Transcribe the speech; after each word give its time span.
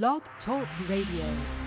Blog 0.00 0.22
Talk 0.46 0.66
Radio. 0.88 1.61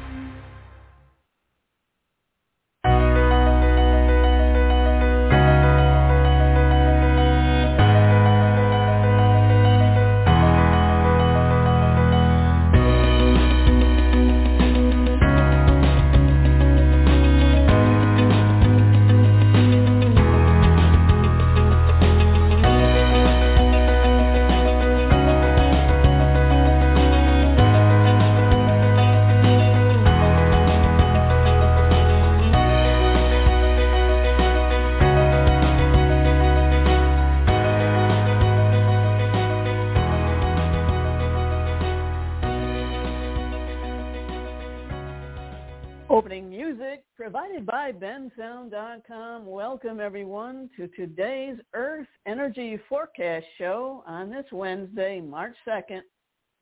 bensound.com. 49.15 49.45
Welcome 49.45 49.99
everyone 49.99 50.69
to 50.77 50.87
today's 50.89 51.57
Earth 51.73 52.07
Energy 52.25 52.79
Forecast 52.89 53.45
Show 53.57 54.03
on 54.07 54.29
this 54.29 54.45
Wednesday, 54.51 55.21
March 55.21 55.55
2nd, 55.67 56.01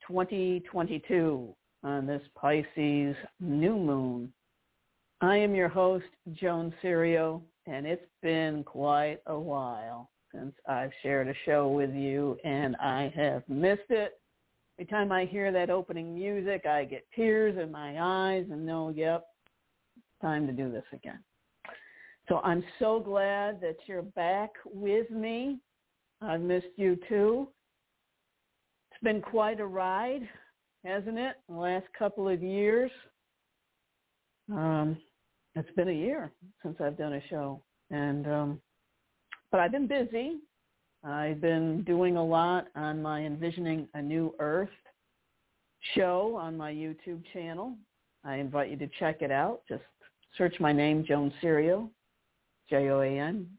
2022 0.08 1.56
on 1.84 2.06
this 2.06 2.22
Pisces 2.36 3.16
new 3.40 3.76
moon. 3.76 4.32
I 5.22 5.38
am 5.38 5.56
your 5.56 5.70
host, 5.70 6.06
Joan 6.34 6.74
Cerio, 6.82 7.42
and 7.66 7.86
it's 7.86 8.06
been 8.22 8.64
quite 8.64 9.20
a 9.28 9.38
while 9.38 10.10
since 10.34 10.54
I've 10.68 10.92
shared 11.02 11.28
a 11.28 11.34
show 11.46 11.68
with 11.70 11.94
you 11.94 12.38
and 12.44 12.76
I 12.78 13.12
have 13.16 13.44
missed 13.48 13.90
it. 13.90 14.20
Every 14.80 14.90
time 14.90 15.12
I 15.12 15.26
hear 15.26 15.52
that 15.52 15.70
opening 15.70 16.16
music, 16.16 16.66
I 16.66 16.86
get 16.86 17.06
tears 17.16 17.58
in 17.62 17.72
my 17.72 17.96
eyes 18.00 18.46
and 18.52 18.66
know, 18.66 18.90
yep, 18.90 19.26
time 20.22 20.48
to 20.48 20.54
do 20.54 20.72
this 20.72 20.86
again. 20.92 21.20
So 22.30 22.40
I'm 22.44 22.64
so 22.80 23.00
glad 23.00 23.60
that 23.62 23.76
you're 23.86 24.02
back 24.02 24.52
with 24.66 25.10
me. 25.10 25.60
I've 26.22 26.42
missed 26.42 26.68
you 26.78 26.98
too. 27.10 27.48
It's 28.92 29.04
been 29.04 29.22
quite 29.22 29.60
a 29.60 29.66
ride, 29.66 30.28
hasn't 30.86 31.18
it? 31.18 31.36
The 31.50 31.56
last 31.56 31.86
couple 31.98 32.30
of 32.30 32.42
years. 32.42 32.92
Um, 34.52 34.98
it's 35.56 35.72
been 35.76 35.90
a 35.90 35.94
year 35.94 36.32
since 36.62 36.78
I've 36.80 36.98
done 36.98 37.14
a 37.14 37.22
show, 37.30 37.62
and 37.92 38.28
um, 38.28 38.62
but 39.52 39.60
I've 39.60 39.72
been 39.72 39.88
busy. 39.88 40.38
I've 41.04 41.42
been 41.42 41.84
doing 41.84 42.16
a 42.16 42.24
lot 42.24 42.68
on 42.76 43.02
my 43.02 43.26
Envisioning 43.26 43.88
a 43.94 44.02
New 44.02 44.34
Earth 44.40 44.70
show 45.96 46.38
on 46.40 46.56
my 46.56 46.72
YouTube 46.72 47.22
channel. 47.34 47.76
I 48.24 48.38
invite 48.38 48.72
you 48.72 48.78
to 48.78 48.88
check 49.00 49.22
it 49.22 49.32
out. 49.32 49.62
Just 49.68 49.84
search 50.38 50.56
my 50.60 50.72
name, 50.72 51.06
Joan 51.06 51.34
Cerio, 51.42 51.90
J-O-A-N-C-E-R-I-O, 52.74 53.52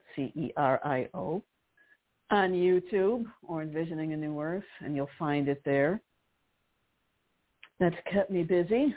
on 2.30 2.52
YouTube 2.52 3.24
or 3.46 3.62
Envisioning 3.62 4.12
a 4.12 4.16
New 4.16 4.40
Earth, 4.40 4.64
and 4.80 4.96
you'll 4.96 5.08
find 5.16 5.46
it 5.48 5.62
there. 5.64 6.00
That's 7.78 7.94
kept 8.12 8.32
me 8.32 8.42
busy. 8.42 8.92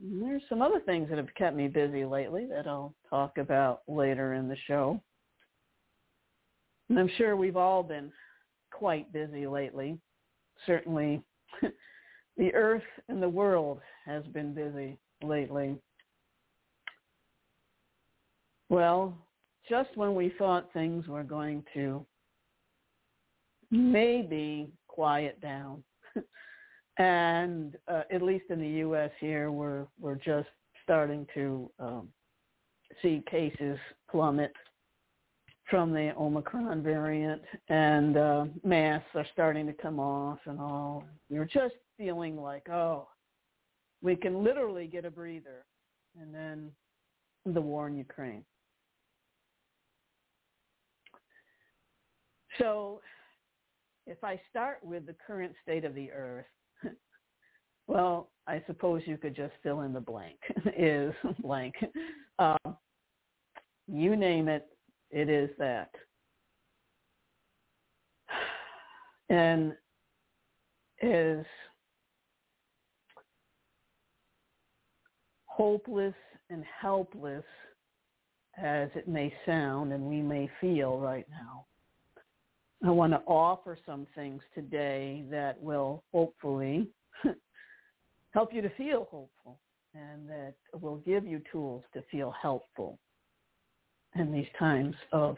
And 0.00 0.22
there's 0.22 0.42
some 0.48 0.62
other 0.62 0.78
things 0.86 1.08
that 1.08 1.18
have 1.18 1.34
kept 1.36 1.56
me 1.56 1.66
busy 1.66 2.04
lately 2.04 2.46
that 2.46 2.68
I'll 2.68 2.94
talk 3.10 3.38
about 3.38 3.82
later 3.88 4.34
in 4.34 4.46
the 4.46 4.56
show. 4.68 5.02
And 6.88 6.96
I'm 6.96 7.10
sure 7.18 7.34
we've 7.36 7.56
all 7.56 7.82
been 7.82 8.12
quite 8.70 9.12
busy 9.12 9.48
lately. 9.48 9.98
Certainly 10.66 11.20
the 12.36 12.54
earth 12.54 12.84
and 13.08 13.20
the 13.20 13.28
world 13.28 13.80
has 14.06 14.22
been 14.26 14.54
busy 14.54 15.00
lately. 15.20 15.74
Well, 18.68 19.18
just 19.68 19.90
when 19.96 20.14
we 20.14 20.32
thought 20.38 20.72
things 20.72 21.06
were 21.06 21.24
going 21.24 21.64
to 21.74 22.04
maybe 23.70 24.70
quiet 24.86 25.40
down, 25.40 25.82
and 26.98 27.76
uh, 27.86 28.02
at 28.12 28.22
least 28.22 28.44
in 28.50 28.60
the 28.60 28.68
U.S. 28.68 29.10
here, 29.20 29.50
we're 29.50 29.86
we're 30.00 30.16
just 30.16 30.48
starting 30.82 31.26
to 31.34 31.70
um, 31.78 32.08
see 33.02 33.22
cases 33.30 33.78
plummet 34.10 34.52
from 35.68 35.92
the 35.92 36.14
Omicron 36.16 36.82
variant, 36.82 37.42
and 37.68 38.16
uh, 38.16 38.46
masks 38.64 39.10
are 39.14 39.26
starting 39.32 39.66
to 39.66 39.74
come 39.74 40.00
off 40.00 40.38
and 40.46 40.58
all. 40.58 41.04
You're 41.28 41.44
just 41.44 41.74
feeling 41.98 42.36
like, 42.40 42.68
oh, 42.70 43.08
we 44.02 44.16
can 44.16 44.42
literally 44.42 44.86
get 44.86 45.04
a 45.04 45.10
breather, 45.10 45.66
and 46.18 46.34
then 46.34 46.70
the 47.44 47.60
war 47.60 47.88
in 47.88 47.96
Ukraine. 47.96 48.44
So 52.58 53.00
if 54.06 54.22
I 54.24 54.40
start 54.50 54.78
with 54.82 55.06
the 55.06 55.14
current 55.26 55.52
state 55.62 55.84
of 55.84 55.94
the 55.94 56.10
earth, 56.10 56.46
well, 57.86 58.30
I 58.46 58.62
suppose 58.66 59.02
you 59.04 59.16
could 59.16 59.36
just 59.36 59.52
fill 59.62 59.82
in 59.82 59.92
the 59.92 60.00
blank. 60.00 60.38
is 60.76 61.14
blank. 61.40 61.74
Um, 62.38 62.76
you 63.86 64.16
name 64.16 64.48
it, 64.48 64.66
it 65.10 65.28
is 65.28 65.50
that. 65.58 65.90
And 69.30 69.74
as 71.02 71.44
hopeless 75.44 76.14
and 76.48 76.64
helpless 76.80 77.44
as 78.56 78.88
it 78.94 79.06
may 79.06 79.30
sound 79.44 79.92
and 79.92 80.02
we 80.02 80.22
may 80.22 80.48
feel 80.62 80.98
right 80.98 81.26
now, 81.28 81.66
I 82.84 82.90
want 82.90 83.12
to 83.12 83.22
offer 83.26 83.76
some 83.84 84.06
things 84.14 84.40
today 84.54 85.24
that 85.30 85.60
will 85.60 86.04
hopefully 86.12 86.88
help 88.30 88.52
you 88.52 88.62
to 88.62 88.70
feel 88.70 89.08
hopeful 89.10 89.58
and 89.94 90.28
that 90.28 90.54
will 90.80 90.98
give 90.98 91.26
you 91.26 91.42
tools 91.50 91.82
to 91.94 92.02
feel 92.10 92.32
helpful 92.40 92.98
in 94.14 94.32
these 94.32 94.46
times 94.58 94.94
of 95.12 95.36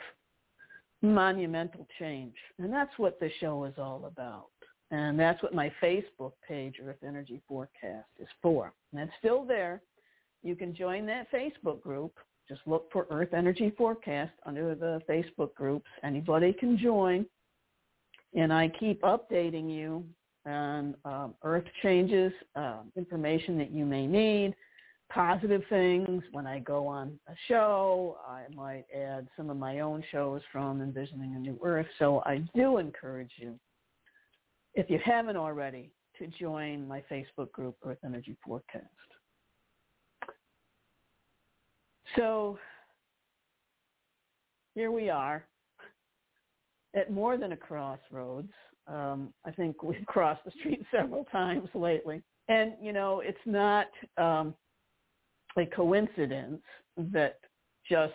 monumental 1.02 1.86
change. 1.98 2.34
And 2.58 2.72
that's 2.72 2.92
what 2.98 3.18
the 3.20 3.30
show 3.40 3.64
is 3.64 3.74
all 3.78 4.04
about. 4.04 4.48
And 4.90 5.18
that's 5.18 5.42
what 5.42 5.54
my 5.54 5.72
Facebook 5.82 6.32
page, 6.46 6.74
Earth 6.84 7.02
Energy 7.06 7.40
Forecast, 7.48 8.08
is 8.18 8.28
for. 8.42 8.72
And 8.92 9.00
it's 9.02 9.12
still 9.18 9.44
there. 9.44 9.82
You 10.42 10.56
can 10.56 10.74
join 10.74 11.06
that 11.06 11.30
Facebook 11.32 11.80
group. 11.80 12.12
Just 12.50 12.62
look 12.66 12.90
for 12.92 13.06
Earth 13.10 13.32
Energy 13.32 13.72
Forecast 13.78 14.32
under 14.44 14.74
the 14.74 15.00
Facebook 15.08 15.54
groups. 15.54 15.86
Anybody 16.02 16.52
can 16.52 16.76
join. 16.76 17.24
And 18.34 18.52
I 18.52 18.68
keep 18.68 19.00
updating 19.02 19.72
you 19.72 20.04
on 20.46 20.96
um, 21.04 21.34
Earth 21.44 21.64
changes, 21.80 22.32
uh, 22.56 22.78
information 22.96 23.56
that 23.58 23.70
you 23.70 23.84
may 23.84 24.04
need, 24.04 24.56
positive 25.12 25.62
things. 25.68 26.24
When 26.32 26.44
I 26.44 26.58
go 26.58 26.88
on 26.88 27.20
a 27.28 27.34
show, 27.46 28.18
I 28.26 28.52
might 28.52 28.84
add 28.92 29.28
some 29.36 29.48
of 29.48 29.56
my 29.56 29.78
own 29.78 30.02
shows 30.10 30.42
from 30.50 30.82
Envisioning 30.82 31.36
a 31.36 31.38
New 31.38 31.56
Earth. 31.62 31.86
So 32.00 32.20
I 32.26 32.42
do 32.56 32.78
encourage 32.78 33.30
you, 33.36 33.60
if 34.74 34.90
you 34.90 34.98
haven't 35.04 35.36
already, 35.36 35.92
to 36.18 36.26
join 36.26 36.88
my 36.88 37.00
Facebook 37.08 37.52
group, 37.52 37.76
Earth 37.84 37.98
Energy 38.04 38.36
Forecast. 38.44 38.86
So 42.16 42.59
here 44.74 44.91
we 44.91 45.10
are 45.10 45.45
at 46.95 47.10
more 47.10 47.36
than 47.36 47.53
a 47.53 47.57
crossroads. 47.57 48.53
Um, 48.86 49.33
I 49.45 49.51
think 49.53 49.83
we've 49.83 50.04
crossed 50.07 50.45
the 50.45 50.51
street 50.59 50.84
several 50.91 51.24
times 51.24 51.68
lately. 51.74 52.22
And, 52.48 52.72
you 52.83 52.92
know, 52.92 53.21
it's 53.21 53.39
not 53.47 53.86
um, 54.16 54.54
a 55.57 55.66
coincidence 55.66 56.62
that 56.97 57.39
just 57.89 58.15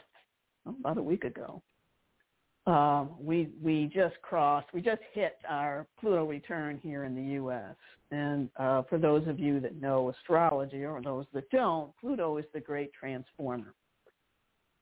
about 0.68 0.98
a 0.98 1.04
week 1.04 1.24
ago, 1.24 1.62
um, 2.68 3.12
we 3.20 3.50
we 3.62 3.92
just 3.94 4.16
crossed, 4.24 4.68
we 4.74 4.82
just 4.82 5.02
hit 5.14 5.38
our 5.48 5.86
Pluto 6.00 6.26
return 6.26 6.80
here 6.82 7.04
in 7.04 7.14
the 7.14 7.34
U.S. 7.34 7.76
And 8.10 8.50
uh, 8.58 8.82
for 8.90 8.98
those 8.98 9.28
of 9.28 9.40
you 9.40 9.60
that 9.60 9.80
know 9.80 10.10
astrology 10.10 10.84
or 10.84 11.00
those 11.02 11.26
that 11.34 11.50
don't, 11.52 11.92
Pluto 12.02 12.38
is 12.38 12.46
the 12.54 12.60
great 12.60 12.92
transformer. 12.94 13.76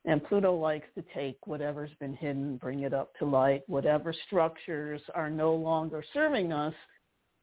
And 0.05 0.23
Pluto 0.25 0.53
likes 0.53 0.87
to 0.95 1.03
take 1.13 1.47
whatever's 1.47 1.93
been 1.99 2.13
hidden, 2.13 2.57
bring 2.57 2.81
it 2.81 2.93
up 2.93 3.13
to 3.19 3.25
light. 3.25 3.61
Whatever 3.67 4.13
structures 4.27 5.01
are 5.15 5.29
no 5.29 5.53
longer 5.53 6.03
serving 6.13 6.51
us, 6.51 6.73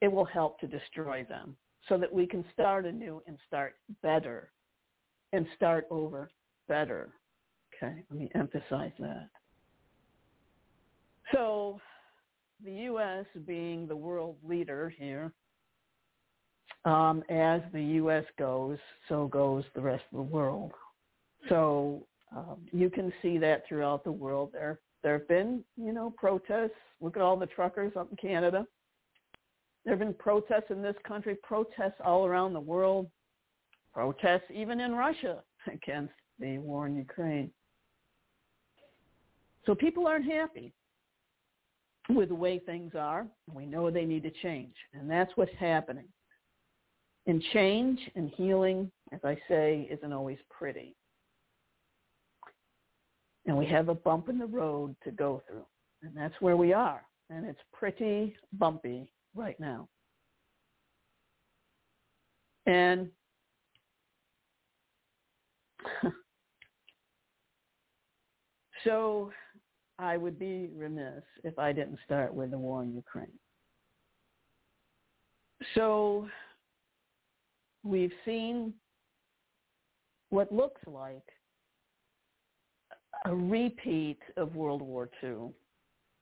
it 0.03 0.13
will 0.13 0.27
help 0.27 0.61
to 0.61 0.67
destroy 0.67 1.25
them. 1.29 1.57
so 1.89 1.97
that 1.97 2.13
we 2.13 2.27
can 2.27 2.45
start 2.53 2.85
anew 2.85 3.23
and 3.27 3.39
start 3.47 3.75
better 4.03 4.51
and 5.33 5.47
start 5.57 5.87
over 5.91 6.31
better. 6.69 7.11
Okay, 7.75 8.05
let 8.11 8.19
me 8.19 8.31
emphasize 8.35 8.93
that. 8.99 9.29
So 11.33 11.81
the 12.65 12.73
U.S. 12.73 13.25
being 13.47 13.87
the 13.87 13.97
world 13.97 14.37
leader 14.47 14.93
here, 14.97 15.33
um, 16.85 17.23
as 17.31 17.61
the 17.73 17.83
U.S. 17.83 18.25
goes, 18.39 18.79
so 19.09 19.27
goes 19.29 19.65
the 19.75 19.81
rest 19.81 20.05
of 20.13 20.19
the 20.19 20.23
world. 20.23 20.73
So 21.49 22.07
um, 22.37 22.59
you 22.73 22.91
can 22.91 23.13
see 23.23 23.39
that 23.39 23.67
throughout 23.67 24.05
the 24.05 24.13
world. 24.13 24.51
There, 24.53 24.81
there 25.03 25.15
have 25.15 25.29
been, 25.29 25.65
you 25.77 25.93
know, 25.93 26.13
protests. 26.17 26.71
Look 27.01 27.17
at 27.17 27.23
all 27.23 27.37
the 27.37 27.47
truckers 27.47 27.93
up 27.97 28.09
in 28.11 28.17
Canada. 28.17 28.67
There 29.85 29.93
have 29.93 30.01
been 30.01 30.15
protests 30.15 30.71
in 30.71 30.83
this 30.83 30.97
country, 31.07 31.37
protests 31.43 32.01
all 32.05 32.27
around 32.27 32.53
the 32.53 32.61
world, 32.61 33.11
protests 33.95 34.51
even 34.53 34.81
in 34.81 34.93
Russia 34.93 35.43
against 35.73 36.13
the 36.39 36.59
war 36.59 36.87
in 36.87 36.97
Ukraine. 36.97 37.51
So 39.67 39.75
people 39.75 40.07
aren't 40.07 40.31
happy 40.31 40.73
with 42.09 42.29
the 42.29 42.35
way 42.35 42.59
things 42.59 42.93
are. 42.99 43.27
We 43.53 43.67
know 43.67 43.91
they 43.91 44.05
need 44.05 44.23
to 44.25 44.33
change, 44.43 44.75
and 44.95 45.09
that's 45.09 45.31
what's 45.37 45.55
happening. 45.59 46.09
And 47.27 47.43
change 47.53 48.01
and 48.17 48.31
healing, 48.37 48.91
as 49.13 49.21
I 49.23 49.37
say, 49.49 49.87
isn't 49.91 50.13
always 50.13 50.39
pretty. 50.51 50.97
And 53.47 53.57
we 53.57 53.67
have 53.67 53.89
a 53.89 53.95
bump 53.95 54.29
in 54.29 54.39
the 54.39 54.47
road 54.47 54.95
to 55.05 55.11
go 55.11 55.43
through, 55.49 55.65
and 56.03 56.17
that's 56.17 56.35
where 56.41 56.57
we 56.57 56.73
are. 56.73 57.03
And 57.31 57.47
it's 57.47 57.61
pretty 57.73 58.37
bumpy 58.53 59.11
right 59.35 59.59
now. 59.59 59.89
And 62.67 63.09
so 68.85 69.33
I 69.99 70.17
would 70.17 70.39
be 70.39 70.71
remiss 70.75 71.23
if 71.45 71.59
I 71.59 71.73
didn't 71.73 71.99
start 72.05 72.33
with 72.33 72.51
the 72.51 72.59
war 72.59 72.83
in 72.83 72.95
Ukraine. 72.95 73.33
So 75.75 76.29
we've 77.85 78.13
seen 78.25 78.73
what 80.31 80.53
looks 80.53 80.81
like 80.87 81.25
a 83.27 83.35
repeat 83.35 84.19
of 84.37 84.57
World 84.57 84.83
War 84.83 85.11
II. 85.23 85.51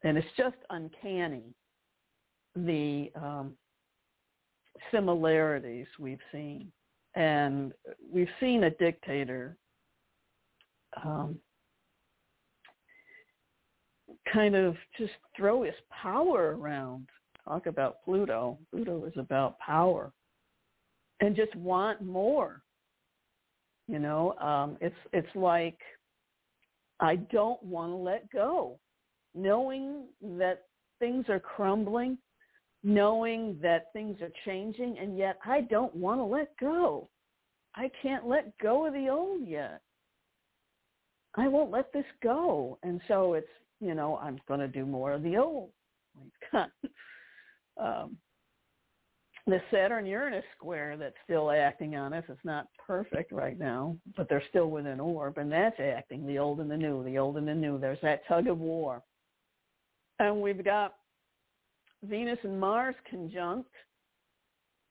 And 0.05 0.17
it's 0.17 0.29
just 0.37 0.57
uncanny, 0.71 1.55
the 2.55 3.11
um, 3.17 3.53
similarities 4.93 5.87
we've 5.99 6.21
seen. 6.33 6.71
And 7.15 7.73
we've 8.13 8.29
seen 8.39 8.65
a 8.65 8.71
dictator 8.71 9.57
um, 11.05 11.39
kind 14.33 14.55
of 14.55 14.77
just 14.97 15.13
throw 15.37 15.63
his 15.63 15.75
power 15.91 16.57
around. 16.57 17.09
Talk 17.45 17.67
about 17.67 18.05
Pluto. 18.05 18.59
Pluto 18.71 19.05
is 19.05 19.15
about 19.17 19.59
power 19.59 20.13
and 21.21 21.35
just 21.35 21.55
want 21.57 22.03
more. 22.03 22.63
You 23.87 23.99
know, 23.99 24.35
um, 24.35 24.77
it's 24.81 24.95
it's 25.13 25.35
like 25.35 25.79
I 27.01 27.17
don't 27.17 27.63
want 27.63 27.93
to 27.93 27.97
let 27.97 28.31
go, 28.31 28.79
knowing 29.35 30.05
that 30.23 30.65
things 30.99 31.27
are 31.29 31.41
crumbling, 31.41 32.19
knowing 32.83 33.59
that 33.63 33.93
things 33.93 34.21
are 34.21 34.33
changing, 34.45 34.99
and 34.99 35.17
yet 35.17 35.39
I 35.45 35.63
don't 35.63 35.95
want 35.95 36.21
to 36.21 36.25
let 36.25 36.57
go. 36.59 37.09
I 37.75 37.91
can't 38.03 38.27
let 38.27 38.57
go 38.59 38.87
of 38.87 38.95
the 38.95 39.09
old 39.09 39.47
yet. 39.47 39.81
I 41.37 41.47
won't 41.47 41.71
let 41.71 41.93
this 41.93 42.07
go, 42.23 42.79
and 42.83 43.01
so 43.07 43.35
it's 43.35 43.47
you 43.81 43.95
know, 43.95 44.17
I'm 44.17 44.41
going 44.49 44.61
to 44.61 44.69
do 44.69 44.85
more 44.85 45.13
of 45.13 45.23
the 45.23 45.37
old. 45.37 45.71
Um, 47.81 48.17
the 49.49 49.61
Saturn 49.71 50.05
Uranus 50.05 50.45
square 50.57 50.97
that's 50.99 51.17
still 51.25 51.51
acting 51.51 51.97
on 51.97 52.13
us. 52.13 52.25
It's 52.29 52.39
not 52.45 52.69
perfect 52.87 53.33
right 53.33 53.59
now, 53.59 53.97
but 54.15 54.29
they're 54.29 54.43
still 54.51 54.71
within 54.71 55.01
orb, 55.01 55.39
and 55.39 55.51
that's 55.51 55.81
acting 55.81 56.27
the 56.27 56.39
old 56.39 56.61
and 56.61 56.71
the 56.71 56.77
new, 56.77 57.03
the 57.05 57.17
old 57.17 57.39
and 57.39 57.49
the 57.49 57.55
new. 57.55 57.79
There's 57.79 57.99
that 58.03 58.27
tug 58.29 58.47
of 58.47 58.59
war. 58.59 59.03
And 60.19 60.43
we've 60.43 60.63
got 60.63 60.97
Venus 62.03 62.39
and 62.43 62.61
Mars 62.61 62.95
conjunct 63.09 63.71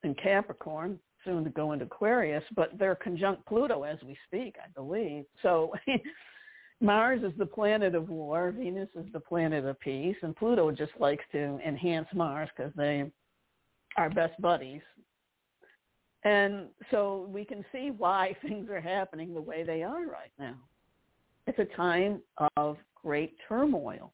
in 0.04 0.16
Capricorn, 0.16 1.00
soon 1.24 1.44
to 1.44 1.50
go 1.52 1.74
into 1.74 1.86
Aquarius, 1.86 2.44
but 2.56 2.72
they're 2.80 2.96
conjunct 2.96 3.46
Pluto 3.46 3.84
as 3.84 4.00
we 4.04 4.18
speak, 4.26 4.56
I 4.64 4.70
believe. 4.74 5.26
So 5.44 5.74
Mars 6.82 7.22
is 7.24 7.38
the 7.38 7.46
planet 7.46 7.94
of 7.94 8.10
war, 8.10 8.52
Venus 8.52 8.90
is 8.96 9.06
the 9.14 9.20
planet 9.20 9.66
of 9.66 9.80
peace, 9.80 10.16
and 10.24 10.36
Pluto 10.36 10.72
just 10.72 10.94
likes 11.00 11.26
to 11.34 11.60
enhance 11.66 12.08
Mars 12.14 12.50
because 12.56 12.72
they 12.76 13.12
are 13.98 14.10
best 14.10 14.40
buddies. 14.42 14.82
And 16.24 16.68
so 16.92 17.28
we 17.32 17.46
can 17.46 17.64
see 17.72 17.92
why 17.92 18.36
things 18.48 18.70
are 18.70 18.82
happening 18.82 19.34
the 19.34 19.42
way 19.42 19.64
they 19.64 19.84
are 19.84 20.06
right 20.06 20.32
now. 20.40 20.56
It's 21.46 21.60
a 21.60 21.76
time 21.76 22.22
of 22.58 22.78
great 22.96 23.36
turmoil. 23.48 24.12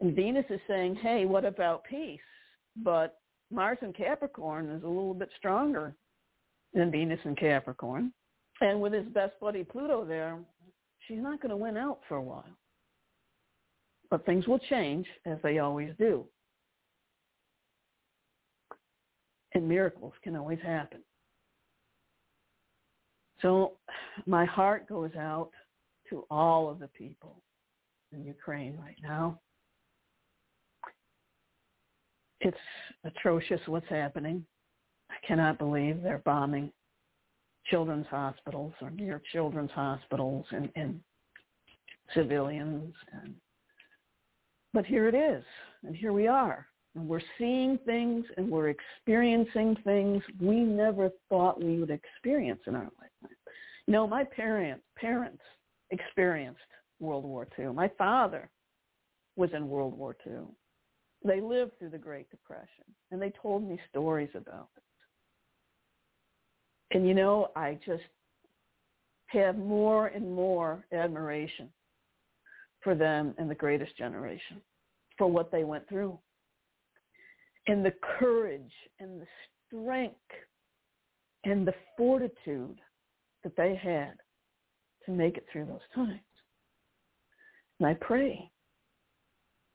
And 0.00 0.14
Venus 0.14 0.44
is 0.50 0.60
saying, 0.68 0.96
hey, 0.96 1.24
what 1.24 1.44
about 1.44 1.84
peace? 1.84 2.20
But 2.82 3.18
Mars 3.50 3.78
in 3.82 3.92
Capricorn 3.92 4.68
is 4.70 4.82
a 4.82 4.88
little 4.88 5.14
bit 5.14 5.30
stronger 5.38 5.94
than 6.74 6.90
Venus 6.90 7.20
in 7.24 7.36
Capricorn. 7.36 8.12
And 8.60 8.80
with 8.80 8.92
his 8.92 9.06
best 9.06 9.38
buddy 9.40 9.64
Pluto 9.64 10.04
there, 10.04 10.38
she's 11.06 11.18
not 11.18 11.40
going 11.40 11.50
to 11.50 11.56
win 11.56 11.76
out 11.76 12.00
for 12.08 12.16
a 12.16 12.22
while. 12.22 12.44
But 14.10 14.26
things 14.26 14.46
will 14.46 14.58
change 14.58 15.06
as 15.24 15.38
they 15.42 15.58
always 15.58 15.90
do. 15.98 16.24
And 19.54 19.68
miracles 19.68 20.12
can 20.22 20.34
always 20.36 20.58
happen. 20.60 21.00
So 23.40 23.72
my 24.26 24.44
heart 24.44 24.88
goes 24.88 25.10
out 25.18 25.50
to 26.10 26.24
all 26.30 26.68
of 26.68 26.78
the 26.78 26.88
people 26.88 27.36
in 28.12 28.24
Ukraine 28.24 28.76
right 28.78 28.96
now. 29.02 29.38
It's 32.40 32.56
atrocious 33.04 33.60
what's 33.66 33.88
happening. 33.88 34.44
I 35.10 35.26
cannot 35.26 35.58
believe 35.58 36.02
they're 36.02 36.22
bombing 36.24 36.72
children's 37.66 38.06
hospitals 38.06 38.74
or 38.80 38.90
near 38.90 39.22
children's 39.32 39.70
hospitals 39.70 40.44
and, 40.50 40.70
and 40.76 41.00
civilians. 42.14 42.94
And, 43.12 43.34
but 44.72 44.84
here 44.84 45.08
it 45.08 45.14
is, 45.14 45.44
and 45.84 45.96
here 45.96 46.12
we 46.12 46.26
are. 46.26 46.66
And 46.94 47.08
we're 47.08 47.20
seeing 47.38 47.78
things 47.84 48.24
and 48.36 48.48
we're 48.48 48.68
experiencing 48.68 49.76
things 49.84 50.22
we 50.40 50.60
never 50.60 51.10
thought 51.28 51.62
we 51.62 51.78
would 51.78 51.90
experience 51.90 52.60
in 52.66 52.76
our 52.76 52.84
lifetime. 52.84 53.36
You 53.86 53.92
know, 53.92 54.06
my 54.06 54.24
parents 54.24 54.84
parents 54.96 55.42
experienced 55.90 56.60
World 57.00 57.24
War 57.24 57.46
II. 57.58 57.66
My 57.66 57.90
father 57.98 58.48
was 59.36 59.50
in 59.54 59.68
World 59.68 59.98
War 59.98 60.16
II. 60.26 60.44
They 61.24 61.40
lived 61.40 61.78
through 61.78 61.90
the 61.90 61.98
Great 61.98 62.30
Depression, 62.30 62.84
and 63.10 63.20
they 63.20 63.32
told 63.42 63.66
me 63.68 63.80
stories 63.90 64.30
about 64.34 64.68
it. 64.76 64.82
And 66.96 67.06
you 67.06 67.14
know, 67.14 67.48
I 67.56 67.78
just 67.84 68.04
have 69.28 69.56
more 69.58 70.08
and 70.08 70.32
more 70.32 70.84
admiration 70.92 71.68
for 72.82 72.94
them 72.94 73.34
and 73.38 73.50
the 73.50 73.54
greatest 73.54 73.96
generation, 73.96 74.60
for 75.18 75.26
what 75.26 75.50
they 75.50 75.64
went 75.64 75.88
through. 75.88 76.18
And 77.66 77.84
the 77.84 77.94
courage 78.18 78.72
and 79.00 79.20
the 79.20 79.26
strength 79.66 80.16
and 81.44 81.66
the 81.66 81.74
fortitude 81.96 82.78
that 83.42 83.56
they 83.56 83.74
had 83.74 84.14
to 85.06 85.12
make 85.12 85.36
it 85.36 85.46
through 85.52 85.66
those 85.66 85.80
times. 85.94 86.20
And 87.78 87.88
I 87.88 87.94
pray 87.94 88.50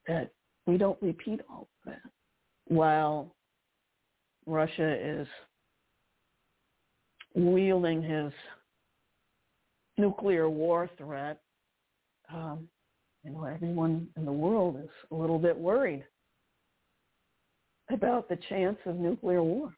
that 0.08 0.30
we 0.66 0.76
don't 0.76 1.00
repeat 1.00 1.40
all 1.48 1.68
of 1.86 1.92
that 1.92 2.10
while 2.66 3.34
Russia 4.46 4.96
is 5.00 5.26
wielding 7.34 8.02
his 8.02 8.32
nuclear 9.98 10.48
war 10.48 10.88
threat, 10.96 11.40
um, 12.32 12.68
you 13.24 13.30
know, 13.30 13.44
everyone 13.44 14.08
in 14.16 14.24
the 14.24 14.32
world 14.32 14.76
is 14.82 14.90
a 15.10 15.14
little 15.14 15.38
bit 15.38 15.56
worried 15.56 16.04
about 17.92 18.28
the 18.28 18.38
chance 18.48 18.78
of 18.86 18.96
nuclear 18.96 19.42
war. 19.42 19.72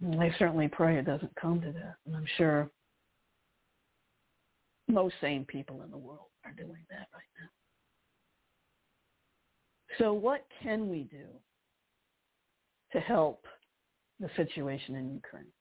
And 0.00 0.20
I 0.20 0.34
certainly 0.38 0.68
pray 0.68 0.98
it 0.98 1.06
doesn't 1.06 1.34
come 1.36 1.60
to 1.60 1.72
that. 1.72 1.96
And 2.06 2.16
I'm 2.16 2.26
sure 2.36 2.70
most 4.88 5.14
sane 5.20 5.44
people 5.46 5.82
in 5.82 5.90
the 5.90 5.96
world 5.96 6.28
are 6.44 6.52
doing 6.52 6.84
that 6.90 7.08
right 7.14 7.30
now. 7.40 7.48
So 9.98 10.12
what 10.12 10.44
can 10.62 10.90
we 10.90 11.04
do 11.04 11.26
to 12.92 13.00
help 13.00 13.46
the 14.20 14.28
situation 14.36 14.96
in 14.96 15.12
Ukraine? 15.14 15.52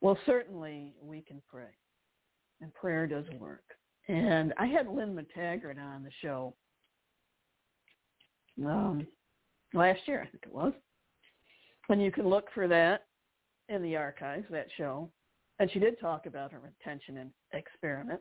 Well, 0.00 0.18
certainly 0.26 0.94
we 1.02 1.22
can 1.22 1.42
pray, 1.50 1.74
and 2.60 2.72
prayer 2.74 3.06
does 3.06 3.24
work. 3.38 3.64
And 4.06 4.54
I 4.56 4.66
had 4.66 4.86
Lynne 4.86 5.14
McTaggart 5.16 5.78
on 5.78 6.04
the 6.04 6.10
show 6.22 6.54
um, 8.66 9.06
last 9.74 10.00
year, 10.06 10.22
I 10.22 10.30
think 10.30 10.44
it 10.46 10.52
was. 10.52 10.72
And 11.88 12.02
you 12.02 12.10
can 12.12 12.28
look 12.28 12.46
for 12.54 12.68
that 12.68 13.06
in 13.68 13.82
the 13.82 13.96
archives, 13.96 14.46
that 14.50 14.66
show. 14.76 15.10
And 15.58 15.70
she 15.70 15.78
did 15.78 15.98
talk 16.00 16.26
about 16.26 16.52
her 16.52 16.60
intention 16.66 17.32
experiment. 17.52 18.20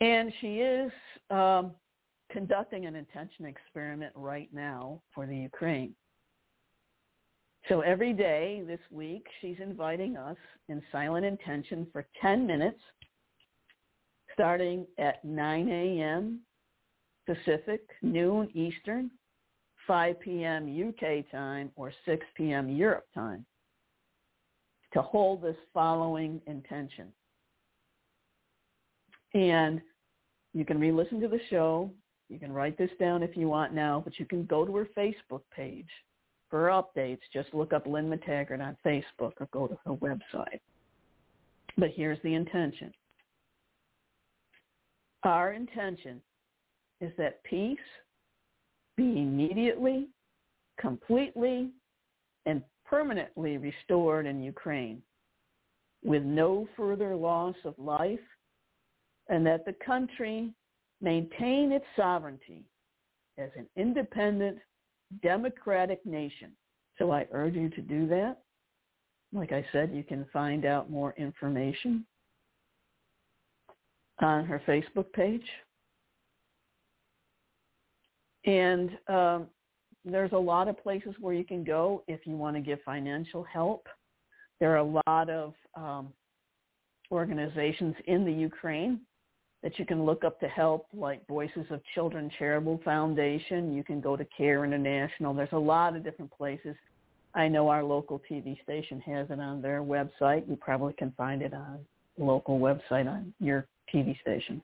And 0.00 0.32
she 0.40 0.58
is 0.58 0.90
um, 1.30 1.72
conducting 2.30 2.86
an 2.86 2.96
intention 2.96 3.46
experiment 3.46 4.12
right 4.14 4.48
now 4.52 5.02
for 5.14 5.26
the 5.26 5.36
Ukraine. 5.36 5.94
So 7.68 7.80
every 7.80 8.12
day 8.12 8.62
this 8.66 8.80
week, 8.90 9.26
she's 9.40 9.56
inviting 9.60 10.16
us 10.16 10.36
in 10.68 10.82
silent 10.90 11.26
intention 11.26 11.86
for 11.92 12.06
10 12.22 12.46
minutes, 12.46 12.80
starting 14.32 14.86
at 14.98 15.22
9 15.24 15.68
a.m. 15.68 16.40
Pacific, 17.34 17.82
noon 18.02 18.48
Eastern, 18.54 19.10
5 19.86 20.20
p.m. 20.20 20.88
UK 20.88 21.30
time, 21.30 21.70
or 21.76 21.92
6 22.04 22.26
p.m. 22.36 22.68
Europe 22.68 23.06
time, 23.14 23.46
to 24.92 25.00
hold 25.00 25.42
this 25.42 25.56
following 25.72 26.40
intention. 26.46 27.12
And 29.34 29.80
you 30.54 30.64
can 30.64 30.80
re-listen 30.80 31.20
to 31.20 31.28
the 31.28 31.40
show. 31.50 31.90
You 32.28 32.40
can 32.40 32.52
write 32.52 32.76
this 32.76 32.90
down 32.98 33.22
if 33.22 33.36
you 33.36 33.48
want 33.48 33.74
now, 33.74 34.02
but 34.04 34.18
you 34.18 34.26
can 34.26 34.44
go 34.46 34.64
to 34.64 34.76
her 34.76 34.88
Facebook 34.96 35.42
page 35.54 35.88
for 36.48 36.68
updates, 36.68 37.20
just 37.32 37.54
look 37.54 37.72
up 37.72 37.86
Lynne 37.86 38.10
McTaggart 38.10 38.60
on 38.60 38.76
Facebook 38.84 39.34
or 39.38 39.48
go 39.52 39.68
to 39.68 39.78
her 39.86 39.94
website. 39.94 40.58
But 41.78 41.90
here's 41.94 42.18
the 42.24 42.34
intention. 42.34 42.92
Our 45.22 45.52
intention 45.52 46.20
is 47.00 47.12
that 47.18 47.42
peace 47.44 47.78
be 48.96 49.18
immediately, 49.18 50.08
completely, 50.78 51.70
and 52.46 52.62
permanently 52.84 53.56
restored 53.56 54.26
in 54.26 54.42
Ukraine 54.42 55.02
with 56.02 56.22
no 56.22 56.68
further 56.76 57.14
loss 57.14 57.54
of 57.64 57.74
life 57.78 58.18
and 59.28 59.46
that 59.46 59.64
the 59.64 59.74
country 59.84 60.52
maintain 61.00 61.72
its 61.72 61.84
sovereignty 61.96 62.64
as 63.38 63.50
an 63.56 63.66
independent 63.76 64.58
democratic 65.22 66.04
nation. 66.04 66.52
So 66.98 67.10
I 67.10 67.26
urge 67.32 67.54
you 67.54 67.70
to 67.70 67.80
do 67.80 68.06
that. 68.08 68.38
Like 69.32 69.52
I 69.52 69.64
said, 69.72 69.92
you 69.94 70.02
can 70.02 70.26
find 70.32 70.64
out 70.64 70.90
more 70.90 71.14
information 71.16 72.04
on 74.20 74.44
her 74.44 74.60
Facebook 74.66 75.12
page. 75.12 75.48
And 78.46 78.90
um, 79.08 79.46
there's 80.04 80.32
a 80.32 80.38
lot 80.38 80.68
of 80.68 80.82
places 80.82 81.14
where 81.20 81.34
you 81.34 81.44
can 81.44 81.64
go 81.64 82.02
if 82.08 82.20
you 82.26 82.36
want 82.36 82.56
to 82.56 82.62
give 82.62 82.78
financial 82.84 83.44
help. 83.44 83.86
There 84.58 84.72
are 84.72 84.78
a 84.78 85.00
lot 85.06 85.30
of 85.30 85.54
um, 85.74 86.12
organizations 87.10 87.94
in 88.06 88.24
the 88.24 88.32
Ukraine 88.32 89.00
that 89.62 89.78
you 89.78 89.84
can 89.84 90.04
look 90.04 90.24
up 90.24 90.40
to 90.40 90.48
help, 90.48 90.86
like 90.94 91.26
Voices 91.26 91.66
of 91.70 91.80
Children 91.94 92.30
Charitable 92.38 92.80
Foundation. 92.84 93.74
You 93.74 93.84
can 93.84 94.00
go 94.00 94.16
to 94.16 94.24
Care 94.36 94.64
International. 94.64 95.34
There's 95.34 95.48
a 95.52 95.58
lot 95.58 95.96
of 95.96 96.02
different 96.02 96.30
places. 96.32 96.74
I 97.34 97.46
know 97.46 97.68
our 97.68 97.84
local 97.84 98.20
TV 98.30 98.60
station 98.62 99.00
has 99.02 99.28
it 99.30 99.38
on 99.38 99.60
their 99.60 99.82
website. 99.82 100.48
You 100.48 100.56
probably 100.56 100.94
can 100.94 101.12
find 101.16 101.42
it 101.42 101.52
on 101.52 101.80
the 102.16 102.24
local 102.24 102.58
website 102.58 103.06
on 103.06 103.32
your 103.38 103.66
TV 103.94 104.18
station. 104.20 104.62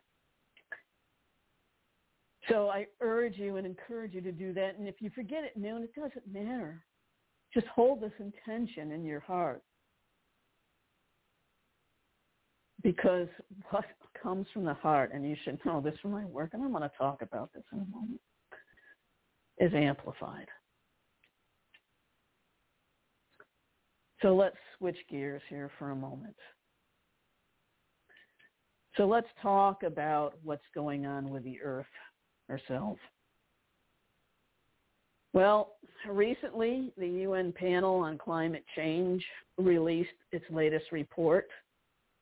So 2.48 2.68
I 2.68 2.86
urge 3.00 3.36
you 3.36 3.56
and 3.56 3.66
encourage 3.66 4.14
you 4.14 4.20
to 4.20 4.32
do 4.32 4.52
that. 4.54 4.78
And 4.78 4.86
if 4.86 4.96
you 5.00 5.10
forget 5.10 5.44
it 5.44 5.56
noon, 5.56 5.82
it 5.82 5.94
doesn't 5.94 6.32
matter. 6.32 6.84
Just 7.52 7.66
hold 7.68 8.00
this 8.00 8.12
intention 8.18 8.92
in 8.92 9.04
your 9.04 9.20
heart. 9.20 9.62
Because 12.82 13.28
what 13.70 13.84
comes 14.22 14.46
from 14.52 14.64
the 14.64 14.74
heart, 14.74 15.10
and 15.12 15.28
you 15.28 15.34
should 15.44 15.58
know 15.64 15.80
this 15.80 15.98
from 16.00 16.12
my 16.12 16.24
work, 16.24 16.50
and 16.52 16.62
I'm 16.62 16.70
going 16.70 16.82
to 16.82 16.90
talk 16.96 17.22
about 17.22 17.52
this 17.52 17.64
in 17.72 17.80
a 17.80 17.96
moment, 17.96 18.20
is 19.58 19.72
amplified. 19.74 20.46
So 24.22 24.36
let's 24.36 24.56
switch 24.78 24.96
gears 25.10 25.42
here 25.48 25.70
for 25.78 25.90
a 25.90 25.96
moment. 25.96 26.36
So 28.96 29.06
let's 29.06 29.28
talk 29.42 29.82
about 29.82 30.34
what's 30.42 30.64
going 30.74 31.06
on 31.06 31.28
with 31.28 31.44
the 31.44 31.60
earth 31.62 31.86
herself. 32.48 32.98
Well, 35.32 35.76
recently 36.08 36.92
the 36.96 37.08
UN 37.08 37.52
panel 37.52 37.96
on 37.96 38.16
climate 38.16 38.64
change 38.74 39.24
released 39.58 40.08
its 40.32 40.44
latest 40.50 40.86
report 40.92 41.48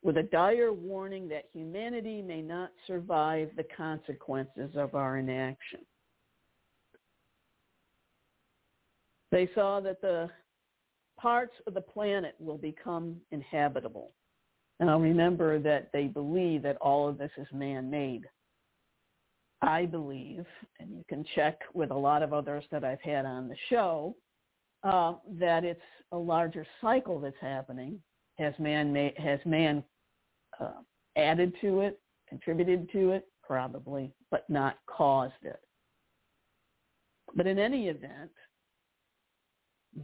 with 0.03 0.17
a 0.17 0.23
dire 0.23 0.73
warning 0.73 1.27
that 1.29 1.45
humanity 1.53 2.21
may 2.21 2.41
not 2.41 2.71
survive 2.85 3.49
the 3.55 3.65
consequences 3.75 4.71
of 4.75 4.95
our 4.95 5.17
inaction. 5.17 5.79
They 9.31 9.49
saw 9.55 9.79
that 9.79 10.01
the 10.01 10.29
parts 11.17 11.53
of 11.65 11.73
the 11.73 11.81
planet 11.81 12.35
will 12.39 12.57
become 12.57 13.15
inhabitable. 13.31 14.11
Now 14.79 14.99
remember 14.99 15.57
that 15.59 15.89
they 15.93 16.05
believe 16.05 16.63
that 16.63 16.77
all 16.77 17.07
of 17.07 17.17
this 17.17 17.31
is 17.37 17.47
man-made. 17.51 18.25
I 19.65 19.85
believe, 19.85 20.45
and 20.79 20.91
you 20.91 21.03
can 21.09 21.25
check 21.33 21.59
with 21.73 21.89
a 21.91 21.95
lot 21.95 22.21
of 22.21 22.33
others 22.33 22.63
that 22.71 22.83
I've 22.83 23.01
had 23.01 23.25
on 23.25 23.47
the 23.47 23.55
show, 23.69 24.15
uh, 24.83 25.13
that 25.39 25.63
it's 25.63 25.81
a 26.11 26.17
larger 26.17 26.65
cycle 26.81 27.19
that's 27.19 27.35
happening. 27.41 27.99
Has 28.37 28.53
man 28.59 28.93
made, 28.93 29.17
has 29.17 29.39
man 29.45 29.83
uh, 30.59 30.81
added 31.17 31.53
to 31.61 31.81
it, 31.81 31.99
contributed 32.29 32.91
to 32.91 33.11
it? 33.11 33.27
Probably, 33.43 34.11
but 34.29 34.47
not 34.49 34.77
caused 34.87 35.33
it. 35.43 35.59
But 37.35 37.47
in 37.47 37.57
any 37.57 37.87
event, 37.87 38.31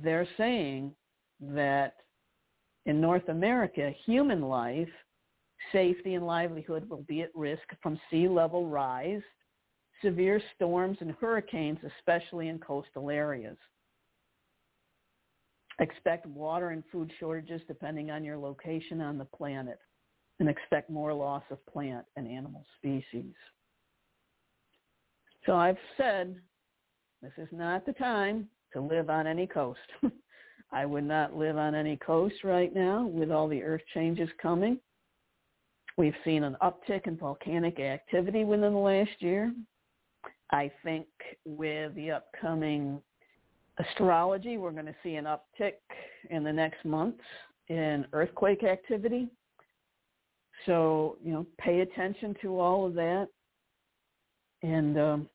they're 0.03 0.27
saying 0.38 0.94
that 1.39 1.96
in 2.86 3.00
North 3.00 3.30
America, 3.30 3.91
human 4.06 4.41
life, 4.41 4.89
safety 5.72 6.15
and 6.15 6.25
livelihood 6.25 6.89
will 6.89 7.03
be 7.08 7.22
at 7.22 7.30
risk 7.36 7.63
from 7.84 8.00
sea 8.10 8.27
level 8.27 8.68
rise, 8.68 9.22
severe 10.03 10.41
storms 10.55 10.98
and 11.01 11.12
hurricanes, 11.20 11.79
especially 11.98 12.48
in 12.48 12.60
coastal 12.60 13.10
areas. 13.10 13.58
Expect 15.79 16.25
water 16.27 16.70
and 16.70 16.84
food 16.91 17.12
shortages 17.20 17.62
depending 17.67 18.12
on 18.12 18.24
your 18.24 18.38
location 18.38 19.01
on 19.01 19.17
the 19.17 19.25
planet 19.25 19.79
and 20.39 20.50
expect 20.50 20.89
more 20.89 21.13
loss 21.13 21.43
of 21.50 21.65
plant 21.65 22.05
and 22.15 22.27
animal 22.27 22.65
species. 22.77 23.34
So 25.46 25.55
I've 25.55 25.77
said 25.98 26.36
this 27.22 27.31
is 27.38 27.48
not 27.51 27.86
the 27.86 27.93
time 27.93 28.48
to 28.74 28.81
live 28.81 29.10
on 29.10 29.27
any 29.27 29.48
coast. 29.48 29.79
I 30.72 30.86
would 30.86 31.03
not 31.03 31.36
live 31.36 31.58
on 31.58 31.75
any 31.75 31.98
coast 31.98 32.43
right 32.43 32.74
now 32.74 33.05
with 33.05 33.31
all 33.31 33.48
the 33.48 33.62
earth 33.62 33.81
changes 33.93 34.29
coming. 34.41 34.79
We've 35.98 36.15
seen 36.24 36.43
an 36.43 36.55
uptick 36.62 37.08
in 37.08 37.17
volcanic 37.17 37.79
activity 37.79 38.43
within 38.43 38.74
the 38.74 38.79
last 38.79 39.12
year. 39.20 39.53
I 40.51 40.70
think 40.84 41.08
with 41.46 41.96
the 41.96 42.12
upcoming 42.12 43.01
astrology, 43.77 44.58
we're 44.58 44.72
going 44.72 44.86
to 44.86 44.96
see 45.01 45.15
an 45.15 45.25
uptick 45.25 45.74
in 46.29 46.43
the 46.43 46.51
next 46.51 46.84
months 46.84 47.24
in 47.70 48.05
earthquake 48.12 48.63
activity. 48.63 49.29
So, 50.65 51.17
you 51.24 51.31
know, 51.31 51.46
pay 51.58 51.79
attention 51.79 52.36
to 52.41 52.60
all 52.60 52.86
of 52.86 52.93
that. 52.96 53.27
And 54.62 55.00
um, 55.00 55.29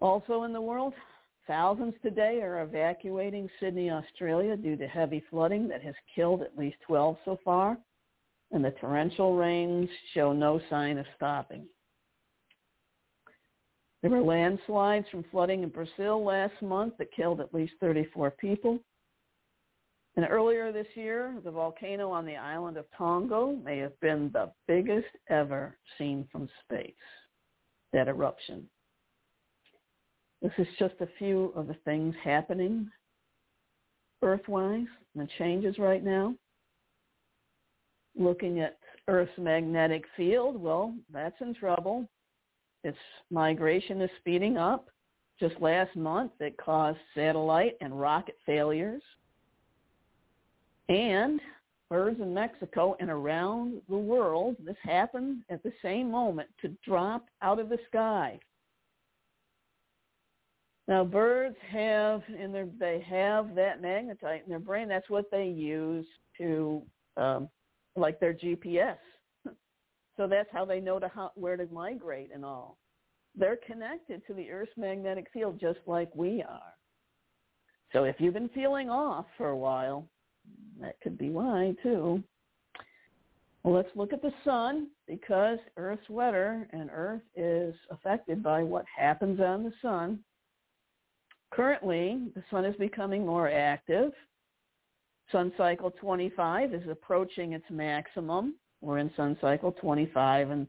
also 0.00 0.44
in 0.44 0.52
the 0.52 0.60
world, 0.60 0.92
thousands 1.46 1.94
today 2.02 2.40
are 2.42 2.62
evacuating 2.62 3.48
Sydney, 3.58 3.90
Australia 3.90 4.56
due 4.56 4.76
to 4.76 4.86
heavy 4.86 5.24
flooding 5.30 5.66
that 5.68 5.82
has 5.82 5.94
killed 6.14 6.42
at 6.42 6.56
least 6.56 6.76
12 6.86 7.16
so 7.24 7.38
far. 7.44 7.78
And 8.52 8.64
the 8.64 8.70
torrential 8.72 9.36
rains 9.36 9.88
show 10.14 10.32
no 10.32 10.60
sign 10.70 10.98
of 10.98 11.06
stopping. 11.16 11.66
There 14.02 14.10
were 14.10 14.22
landslides 14.22 15.06
from 15.10 15.24
flooding 15.30 15.62
in 15.62 15.70
Brazil 15.70 16.24
last 16.24 16.60
month 16.62 16.94
that 16.98 17.12
killed 17.12 17.40
at 17.40 17.52
least 17.52 17.74
34 17.80 18.30
people. 18.32 18.78
And 20.16 20.26
earlier 20.28 20.72
this 20.72 20.86
year, 20.94 21.34
the 21.44 21.50
volcano 21.50 22.10
on 22.10 22.26
the 22.26 22.36
island 22.36 22.76
of 22.76 22.86
Tonga 22.96 23.56
may 23.64 23.78
have 23.78 23.98
been 24.00 24.30
the 24.32 24.52
biggest 24.66 25.08
ever 25.28 25.76
seen 25.96 26.26
from 26.30 26.48
space, 26.64 26.92
that 27.92 28.08
eruption. 28.08 28.68
This 30.42 30.52
is 30.58 30.66
just 30.78 30.94
a 31.00 31.08
few 31.18 31.52
of 31.56 31.66
the 31.66 31.76
things 31.84 32.14
happening 32.22 32.90
Earth-wise, 34.22 34.86
the 35.14 35.28
changes 35.38 35.78
right 35.78 36.04
now. 36.04 36.34
Looking 38.16 38.60
at 38.60 38.78
Earth's 39.06 39.30
magnetic 39.38 40.04
field, 40.16 40.60
well, 40.60 40.94
that's 41.12 41.40
in 41.40 41.54
trouble. 41.54 42.08
Its 42.88 42.98
migration 43.30 44.00
is 44.00 44.10
speeding 44.18 44.56
up. 44.56 44.88
Just 45.38 45.60
last 45.60 45.94
month, 45.94 46.32
it 46.40 46.56
caused 46.56 46.98
satellite 47.14 47.76
and 47.80 48.00
rocket 48.00 48.36
failures. 48.46 49.02
And 50.88 51.38
birds 51.90 52.18
in 52.20 52.32
Mexico 52.32 52.96
and 52.98 53.10
around 53.10 53.82
the 53.90 53.96
world, 53.96 54.56
this 54.64 54.76
happened 54.82 55.42
at 55.50 55.62
the 55.62 55.72
same 55.82 56.10
moment 56.10 56.48
to 56.62 56.74
drop 56.84 57.26
out 57.42 57.58
of 57.58 57.68
the 57.68 57.78
sky. 57.88 58.40
Now 60.88 61.04
birds 61.04 61.56
have 61.70 62.22
in 62.28 62.50
their 62.50 62.66
they 62.80 63.04
have 63.06 63.54
that 63.54 63.82
magnetite 63.82 64.44
in 64.44 64.48
their 64.48 64.58
brain. 64.58 64.88
That's 64.88 65.10
what 65.10 65.30
they 65.30 65.46
use 65.46 66.06
to 66.38 66.82
um, 67.18 67.50
like 67.94 68.18
their 68.18 68.32
GPS. 68.32 68.96
So 70.18 70.26
that's 70.26 70.48
how 70.52 70.66
they 70.66 70.80
know 70.80 70.98
to 70.98 71.08
how, 71.08 71.30
where 71.36 71.56
to 71.56 71.66
migrate 71.72 72.30
and 72.34 72.44
all. 72.44 72.76
They're 73.34 73.58
connected 73.66 74.20
to 74.26 74.34
the 74.34 74.50
Earth's 74.50 74.76
magnetic 74.76 75.28
field 75.32 75.58
just 75.60 75.78
like 75.86 76.10
we 76.14 76.42
are. 76.42 76.74
So 77.92 78.04
if 78.04 78.16
you've 78.18 78.34
been 78.34 78.50
feeling 78.50 78.90
off 78.90 79.26
for 79.38 79.48
a 79.48 79.56
while, 79.56 80.06
that 80.80 81.00
could 81.00 81.16
be 81.16 81.30
why 81.30 81.74
too. 81.82 82.22
Well, 83.62 83.74
let's 83.74 83.94
look 83.94 84.12
at 84.12 84.22
the 84.22 84.32
sun 84.44 84.88
because 85.06 85.58
Earth's 85.76 86.08
weather 86.10 86.68
and 86.72 86.90
Earth 86.92 87.22
is 87.36 87.74
affected 87.90 88.42
by 88.42 88.62
what 88.62 88.84
happens 88.96 89.40
on 89.40 89.62
the 89.62 89.72
sun. 89.80 90.18
Currently, 91.50 92.30
the 92.34 92.42
sun 92.50 92.64
is 92.64 92.76
becoming 92.76 93.24
more 93.24 93.48
active. 93.48 94.12
Sun 95.30 95.52
cycle 95.56 95.92
25 95.92 96.74
is 96.74 96.88
approaching 96.90 97.52
its 97.52 97.64
maximum. 97.70 98.54
We're 98.80 98.98
in 98.98 99.10
sun 99.16 99.36
cycle 99.40 99.72
25, 99.72 100.50
and 100.50 100.66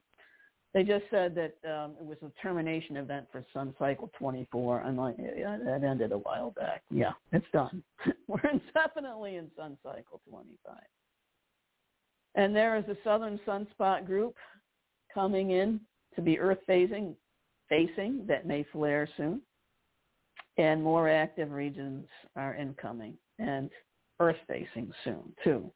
they 0.74 0.84
just 0.84 1.06
said 1.10 1.36
that 1.36 1.56
um, 1.70 1.96
it 2.00 2.06
was 2.06 2.18
a 2.24 2.32
termination 2.42 2.98
event 2.98 3.28
for 3.32 3.44
sun 3.54 3.74
cycle 3.80 4.12
24. 4.18 4.82
I'm 4.82 4.98
like, 4.98 5.16
yeah, 5.18 5.58
that 5.64 5.84
ended 5.84 6.12
a 6.12 6.18
while 6.18 6.52
back. 6.52 6.84
Yeah, 6.90 7.12
it's 7.32 7.46
done. 7.54 7.84
We're 8.28 8.42
definitely 8.74 9.36
in 9.36 9.50
sun 9.56 9.78
cycle 9.84 10.22
25. 10.30 10.76
And 12.36 12.56
there 12.56 12.78
is 12.78 12.86
a 12.88 12.98
southern 13.04 13.40
sunspot 13.48 14.06
group 14.06 14.36
coming 15.14 15.52
in 15.52 15.80
to 16.16 16.22
be 16.22 16.40
Earth 16.40 16.60
phasing, 16.68 17.16
facing 17.68 18.26
that 18.28 18.46
may 18.46 18.66
flare 18.72 19.10
soon 19.18 19.42
and 20.60 20.84
more 20.84 21.10
active 21.10 21.52
regions 21.52 22.06
are 22.36 22.54
incoming 22.56 23.16
and 23.40 23.70
Earth 24.20 24.36
facing 24.48 24.92
soon 25.04 25.34
too. 25.44 25.72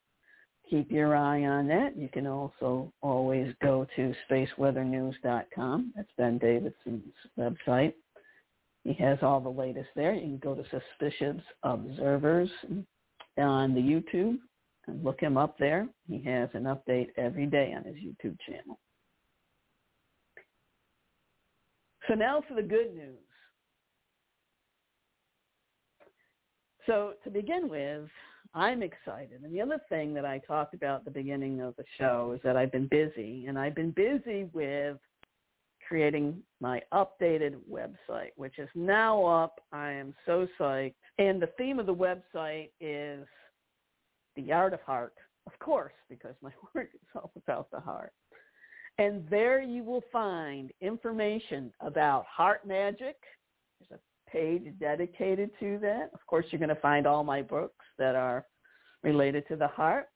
Keep 0.70 0.90
your 0.90 1.14
eye 1.14 1.44
on 1.44 1.68
that. 1.68 1.96
You 1.96 2.08
can 2.08 2.26
also 2.26 2.92
always 3.02 3.54
go 3.62 3.86
to 3.96 4.14
spaceweathernews.com. 4.30 5.92
That's 5.94 6.08
Ben 6.16 6.38
Davidson's 6.38 7.12
website. 7.38 7.92
He 8.82 8.94
has 8.94 9.18
all 9.22 9.40
the 9.40 9.48
latest 9.48 9.88
there. 9.94 10.14
You 10.14 10.20
can 10.20 10.38
go 10.38 10.54
to 10.54 10.64
Suspicious 10.64 11.42
Observers 11.62 12.50
on 13.38 13.74
the 13.74 13.80
YouTube 13.80 14.38
and 14.86 15.04
look 15.04 15.20
him 15.20 15.36
up 15.36 15.56
there. 15.58 15.86
He 16.08 16.22
has 16.24 16.48
an 16.54 16.64
update 16.64 17.08
every 17.16 17.46
day 17.46 17.74
on 17.76 17.84
his 17.84 17.96
YouTube 17.96 18.36
channel. 18.46 18.78
So 22.08 22.14
now 22.14 22.42
for 22.46 22.54
the 22.54 22.62
good 22.62 22.94
news. 22.94 23.18
So 26.86 27.14
to 27.24 27.30
begin 27.30 27.68
with, 27.68 28.08
I'm 28.54 28.82
excited. 28.82 29.42
And 29.42 29.52
the 29.52 29.60
other 29.60 29.80
thing 29.88 30.14
that 30.14 30.24
I 30.24 30.38
talked 30.38 30.74
about 30.74 31.00
at 31.00 31.04
the 31.04 31.10
beginning 31.10 31.60
of 31.60 31.74
the 31.76 31.84
show 31.98 32.32
is 32.34 32.40
that 32.44 32.56
I've 32.56 32.70
been 32.70 32.86
busy, 32.86 33.46
and 33.46 33.58
I've 33.58 33.74
been 33.74 33.90
busy 33.90 34.44
with 34.52 34.96
creating 35.86 36.42
my 36.60 36.80
updated 36.92 37.56
website, 37.70 38.30
which 38.36 38.58
is 38.58 38.68
now 38.74 39.24
up. 39.24 39.60
I 39.72 39.90
am 39.92 40.14
so 40.24 40.46
psyched. 40.58 40.94
And 41.18 41.42
the 41.42 41.50
theme 41.58 41.78
of 41.78 41.86
the 41.86 41.94
website 41.94 42.70
is 42.80 43.26
the 44.36 44.52
art 44.52 44.72
of 44.72 44.80
heart, 44.82 45.14
of 45.46 45.58
course, 45.58 45.92
because 46.08 46.34
my 46.40 46.50
work 46.74 46.90
is 46.94 47.08
all 47.14 47.32
about 47.36 47.70
the 47.70 47.80
heart. 47.80 48.12
And 48.98 49.28
there 49.28 49.60
you 49.60 49.82
will 49.82 50.04
find 50.12 50.70
information 50.80 51.72
about 51.80 52.24
heart 52.26 52.66
magic. 52.66 53.16
There's 53.80 54.00
a 54.00 54.30
page 54.30 54.72
dedicated 54.78 55.50
to 55.58 55.78
that. 55.82 56.10
Of 56.14 56.24
course, 56.26 56.46
you're 56.50 56.60
going 56.60 56.68
to 56.68 56.76
find 56.76 57.06
all 57.06 57.24
my 57.24 57.42
books 57.42 57.84
that 57.98 58.14
are 58.14 58.46
related 59.04 59.46
to 59.48 59.56
the 59.56 59.68
heart. 59.68 60.08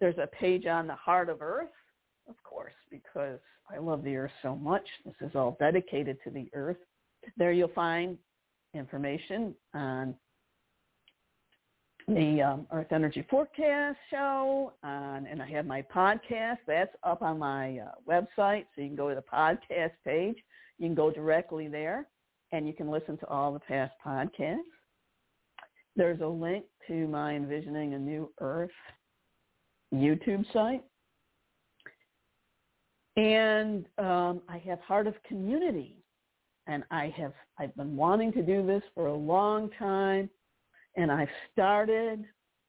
There's 0.00 0.18
a 0.18 0.28
page 0.28 0.66
on 0.66 0.86
the 0.86 0.94
heart 0.94 1.28
of 1.28 1.42
earth, 1.42 1.68
of 2.28 2.36
course, 2.44 2.74
because 2.90 3.40
I 3.74 3.78
love 3.78 4.04
the 4.04 4.16
earth 4.16 4.32
so 4.42 4.54
much. 4.54 4.86
This 5.04 5.14
is 5.20 5.34
all 5.34 5.56
dedicated 5.58 6.18
to 6.24 6.30
the 6.30 6.48
earth. 6.54 6.76
There 7.36 7.52
you'll 7.52 7.68
find 7.68 8.18
information 8.74 9.54
on 9.72 10.14
the 12.06 12.42
um, 12.42 12.66
Earth 12.70 12.92
Energy 12.92 13.26
Forecast 13.30 13.96
show, 14.10 14.74
on, 14.82 15.26
and 15.26 15.40
I 15.40 15.48
have 15.48 15.64
my 15.64 15.80
podcast. 15.82 16.58
That's 16.66 16.94
up 17.02 17.22
on 17.22 17.38
my 17.38 17.78
uh, 17.78 17.92
website, 18.06 18.66
so 18.74 18.82
you 18.82 18.88
can 18.88 18.96
go 18.96 19.08
to 19.08 19.14
the 19.14 19.22
podcast 19.22 19.92
page. 20.04 20.36
You 20.78 20.86
can 20.86 20.94
go 20.94 21.10
directly 21.10 21.68
there 21.68 22.06
and 22.52 22.66
you 22.66 22.72
can 22.72 22.90
listen 22.90 23.16
to 23.18 23.26
all 23.28 23.52
the 23.52 23.60
past 23.60 23.92
podcasts. 24.04 24.58
There's 25.96 26.20
a 26.20 26.26
link 26.26 26.64
to 26.88 27.06
my 27.06 27.34
Envisioning 27.34 27.94
a 27.94 27.98
New 27.98 28.30
Earth 28.40 28.70
YouTube 29.94 30.44
site. 30.52 30.82
And 33.16 33.86
um, 33.98 34.42
I 34.48 34.58
have 34.66 34.80
Heart 34.80 35.06
of 35.06 35.14
Community. 35.22 35.96
And 36.66 36.82
I 36.90 37.14
have 37.16 37.32
I've 37.60 37.76
been 37.76 37.94
wanting 37.96 38.32
to 38.32 38.42
do 38.42 38.66
this 38.66 38.82
for 38.94 39.06
a 39.06 39.14
long 39.14 39.70
time. 39.78 40.28
And 40.96 41.12
I've 41.12 41.28
started 41.52 42.24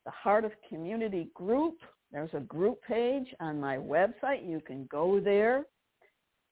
the 0.06 0.12
Heart 0.12 0.46
of 0.46 0.52
Community 0.70 1.30
group. 1.34 1.76
There's 2.12 2.34
a 2.34 2.42
group 2.42 2.80
page 2.88 3.28
on 3.40 3.60
my 3.60 3.78
website. 3.78 4.48
You 4.48 4.62
can 4.66 4.88
go 4.92 5.20
there. 5.20 5.66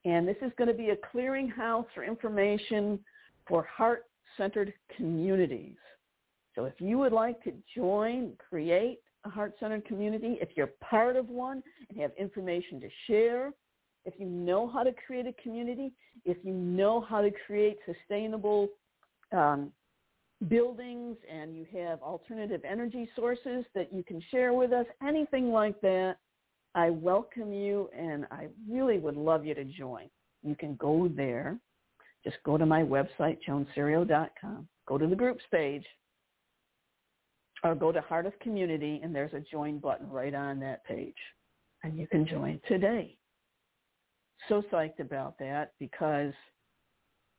And 0.06 0.28
this 0.28 0.38
is 0.42 0.52
going 0.58 0.70
to 0.70 0.74
be 0.74 0.90
a 0.90 0.98
clearinghouse 1.16 1.86
for 1.94 2.04
information 2.04 3.00
for 3.48 3.64
heart-centered 3.64 4.74
communities. 4.98 5.78
So 6.56 6.66
if 6.66 6.74
you 6.80 6.98
would 7.00 7.14
like 7.14 7.44
to 7.44 7.54
join, 7.76 8.34
create 8.50 9.00
a 9.26 9.30
heart-centered 9.30 9.86
community, 9.86 10.38
if 10.42 10.50
you're 10.56 10.72
part 10.82 11.16
of 11.16 11.30
one 11.30 11.64
and 11.90 12.00
have 12.00 12.12
information 12.18 12.80
to 12.82 12.90
share, 13.08 13.52
if 14.06 14.14
you 14.18 14.26
know 14.26 14.68
how 14.68 14.84
to 14.84 14.92
create 15.08 15.26
a 15.26 15.34
community, 15.42 15.94
if 16.26 16.38
you 16.44 16.54
know 16.54 17.02
how 17.02 17.22
to 17.22 17.32
create 17.46 17.78
sustainable 17.86 18.68
um, 19.32 19.72
buildings 20.50 21.16
and 21.32 21.56
you 21.56 21.66
have 21.74 22.02
alternative 22.02 22.62
energy 22.70 23.10
sources 23.16 23.64
that 23.74 23.94
you 23.94 24.04
can 24.04 24.22
share 24.30 24.54
with 24.54 24.74
us, 24.74 24.86
anything 25.06 25.52
like 25.52 25.80
that, 25.82 26.18
I 26.76 26.90
welcome 26.90 27.54
you 27.54 27.90
and 27.98 28.26
I 28.32 28.48
really 28.70 28.98
would 28.98 29.16
love 29.16 29.46
you 29.46 29.54
to 29.54 29.64
join. 29.64 30.10
You 30.44 30.56
can 30.56 30.76
go 30.76 31.10
there. 31.16 31.58
Just 32.24 32.38
go 32.44 32.58
to 32.58 32.66
my 32.66 32.82
website, 32.82 33.38
joancerio.com, 33.48 34.68
go 34.88 34.98
to 34.98 35.08
the 35.08 35.16
groups 35.16 35.44
page, 35.52 35.86
or 37.64 37.76
go 37.76 37.92
to 37.92 38.02
Heart 38.02 38.26
of 38.26 38.38
Community, 38.40 39.00
and 39.04 39.16
there's 39.16 39.34
a 39.34 39.40
join 39.40 39.80
button 39.80 40.10
right 40.10 40.34
on 40.34 40.60
that 40.60 40.84
page. 40.86 41.16
And 41.84 41.98
you 41.98 42.08
can 42.08 42.26
join 42.26 42.60
today. 42.68 43.16
So 44.50 44.64
psyched 44.72 45.00
about 45.00 45.38
that 45.40 45.74
because 45.80 46.34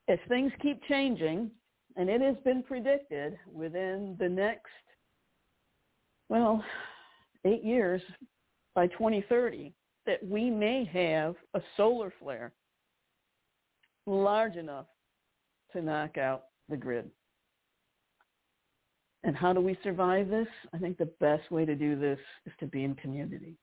as 0.07 0.19
things 0.27 0.51
keep 0.61 0.83
changing, 0.87 1.51
and 1.97 2.09
it 2.09 2.21
has 2.21 2.35
been 2.43 2.63
predicted 2.63 3.37
within 3.51 4.15
the 4.19 4.27
next, 4.27 4.71
well, 6.29 6.63
eight 7.45 7.63
years 7.63 8.01
by 8.73 8.87
2030, 8.87 9.73
that 10.05 10.25
we 10.27 10.49
may 10.49 10.85
have 10.85 11.35
a 11.53 11.61
solar 11.77 12.13
flare 12.19 12.51
large 14.05 14.55
enough 14.55 14.87
to 15.71 15.81
knock 15.81 16.17
out 16.17 16.45
the 16.69 16.77
grid. 16.77 17.09
And 19.25 19.35
how 19.35 19.53
do 19.53 19.59
we 19.59 19.77
survive 19.83 20.29
this? 20.29 20.47
I 20.71 20.77
think 20.77 20.99
the 20.99 21.09
best 21.19 21.49
way 21.49 21.65
to 21.65 21.75
do 21.75 21.99
this 21.99 22.19
is 22.45 22.53
to 22.59 22.67
be 22.67 22.83
in 22.83 22.93
community. 22.93 23.57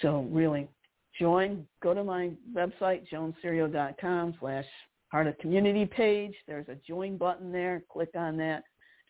So 0.00 0.26
really, 0.30 0.66
join, 1.20 1.66
go 1.82 1.92
to 1.92 2.02
my 2.02 2.30
website, 2.54 3.02
joancerio.com 3.12 4.34
slash 4.40 4.64
Heart 5.12 5.26
of 5.26 5.38
Community 5.38 5.84
page. 5.84 6.34
There's 6.46 6.68
a 6.68 6.76
join 6.86 7.18
button 7.18 7.52
there. 7.52 7.82
Click 7.90 8.08
on 8.16 8.38
that. 8.38 8.64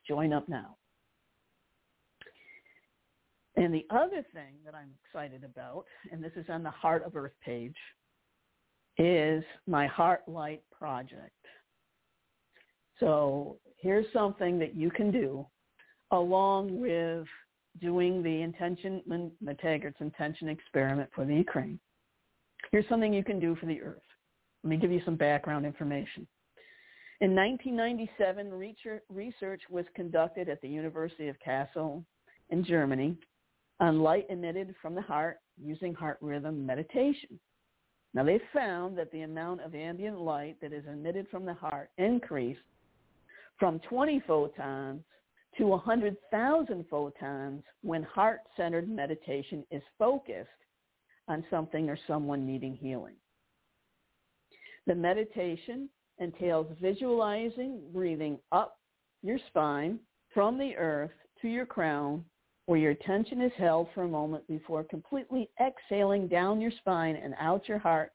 Join 0.07 0.33
up 0.33 0.49
now. 0.49 0.77
And 3.55 3.73
the 3.73 3.87
other 3.91 4.25
thing 4.33 4.55
that 4.65 4.75
I'm 4.75 4.91
excited 5.05 5.45
about, 5.45 5.85
and 6.11 6.23
this 6.23 6.33
is 6.35 6.47
on 6.49 6.65
the 6.65 6.71
Heart 6.71 7.05
of 7.05 7.15
Earth 7.15 7.33
page, 7.45 7.77
is 8.97 9.45
my 9.69 9.87
Heart 9.87 10.23
Light 10.27 10.63
project. 10.77 11.31
So 12.99 13.59
here's 13.79 14.07
something 14.13 14.59
that 14.59 14.75
you 14.75 14.91
can 14.91 15.11
do 15.11 15.47
along 16.11 16.81
with 16.81 17.27
doing 17.81 18.23
the 18.23 18.43
intention, 18.43 19.03
McTaggart's 19.45 20.01
intention 20.01 20.49
experiment 20.49 21.11
for 21.15 21.25
the 21.25 21.35
Ukraine. 21.35 21.79
Here's 22.73 22.89
something 22.89 23.13
you 23.15 23.25
can 23.25 23.39
do 23.39 23.55
for 23.57 23.67
the 23.67 23.81
earth. 23.81 24.03
Let 24.65 24.71
me 24.71 24.77
give 24.77 24.91
you 24.91 25.01
some 25.05 25.17
background 25.17 25.65
information. 25.65 26.27
In 27.21 27.35
1997, 27.35 28.53
research 29.11 29.63
was 29.71 29.85
conducted 29.95 30.49
at 30.49 30.61
the 30.61 30.69
University 30.69 31.29
of 31.29 31.37
Kassel 31.45 32.05
in 32.51 32.65
Germany 32.65 33.17
on 33.81 34.01
light 34.01 34.27
emitted 34.29 34.75
from 34.81 34.95
the 34.95 35.03
heart 35.03 35.39
using 35.61 35.95
heart 35.95 36.19
rhythm 36.21 36.65
meditation. 36.67 37.39
Now 38.15 38.25
they 38.25 38.41
found 38.53 38.97
that 38.99 39.13
the 39.13 39.23
amount 39.23 39.61
of 39.61 39.75
ambient 39.75 40.21
light 40.21 40.57
that 40.63 40.73
is 40.73 40.85
emitted 40.87 41.27
from 41.31 41.45
the 41.45 41.55
heart 41.55 41.91
increased 41.99 42.61
from 43.59 43.81
20 43.81 44.23
photons 44.27 45.03
to 45.57 45.67
100,000 45.67 46.85
photons 46.89 47.63
when 47.83 48.03
heart-centered 48.03 48.89
meditation 48.89 49.65
is 49.71 49.83
focused 49.99 50.49
on 51.27 51.45
something 51.51 51.89
or 51.89 51.99
someone 52.07 52.47
needing 52.47 52.75
healing. 52.75 53.17
The 54.87 54.95
meditation 54.95 55.89
entails 56.19 56.67
visualizing 56.81 57.81
breathing 57.93 58.39
up 58.53 58.79
your 59.23 59.39
spine 59.49 59.99
from 60.33 60.59
the 60.59 60.75
earth 60.77 61.11
to 61.43 61.49
your 61.49 61.67
crown 61.67 62.25
where 62.67 62.79
your 62.79 62.91
attention 62.91 63.41
is 63.41 63.53
held 63.57 63.89
for 63.95 64.03
a 64.03 64.09
moment 64.09 64.47
before 64.47 64.85
completely 64.85 65.49
exhaling 65.61 66.29
down 66.29 66.61
your 66.61 66.71
spine 66.71 67.17
and 67.17 67.35
out 67.41 67.67
your 67.67 67.79
heart 67.79 68.13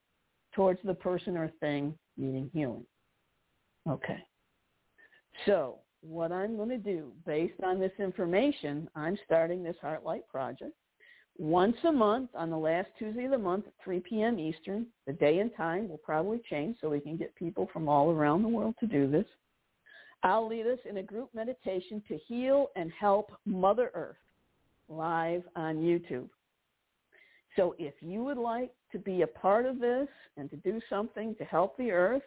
towards 0.54 0.78
the 0.84 0.94
person 0.94 1.36
or 1.36 1.50
thing 1.60 1.92
needing 2.16 2.48
healing. 2.52 2.86
Okay. 3.88 4.22
So 5.46 5.78
what 6.02 6.32
I'm 6.32 6.56
going 6.56 6.68
to 6.68 6.78
do 6.78 7.12
based 7.26 7.62
on 7.62 7.80
this 7.80 7.92
information, 7.98 8.88
I'm 8.94 9.18
starting 9.24 9.62
this 9.62 9.76
Heartlight 9.82 10.26
project 10.30 10.72
once 11.36 11.76
a 11.84 11.92
month 11.92 12.30
on 12.34 12.50
the 12.50 12.56
last 12.56 12.88
Tuesday 12.98 13.24
of 13.24 13.32
the 13.32 13.38
month 13.38 13.66
at 13.66 13.72
3 13.82 14.00
p.m. 14.00 14.38
Eastern. 14.38 14.86
The 15.06 15.12
day 15.14 15.38
and 15.38 15.50
time 15.56 15.88
will 15.88 15.98
probably 15.98 16.40
change 16.48 16.76
so 16.80 16.90
we 16.90 17.00
can 17.00 17.16
get 17.16 17.34
people 17.34 17.68
from 17.72 17.88
all 17.88 18.10
around 18.10 18.42
the 18.42 18.48
world 18.48 18.74
to 18.80 18.86
do 18.86 19.10
this. 19.10 19.26
I'll 20.22 20.48
lead 20.48 20.66
us 20.66 20.78
in 20.88 20.98
a 20.98 21.02
group 21.02 21.28
meditation 21.34 22.02
to 22.08 22.16
heal 22.16 22.68
and 22.76 22.90
help 22.98 23.32
Mother 23.44 23.90
Earth 23.94 24.16
live 24.88 25.42
on 25.56 25.76
YouTube. 25.76 26.28
So 27.56 27.74
if 27.78 27.94
you 28.00 28.24
would 28.24 28.38
like 28.38 28.72
to 28.92 28.98
be 28.98 29.22
a 29.22 29.26
part 29.26 29.66
of 29.66 29.80
this 29.80 30.08
and 30.36 30.50
to 30.50 30.56
do 30.56 30.80
something 30.88 31.34
to 31.36 31.44
help 31.44 31.76
the 31.76 31.90
earth, 31.90 32.22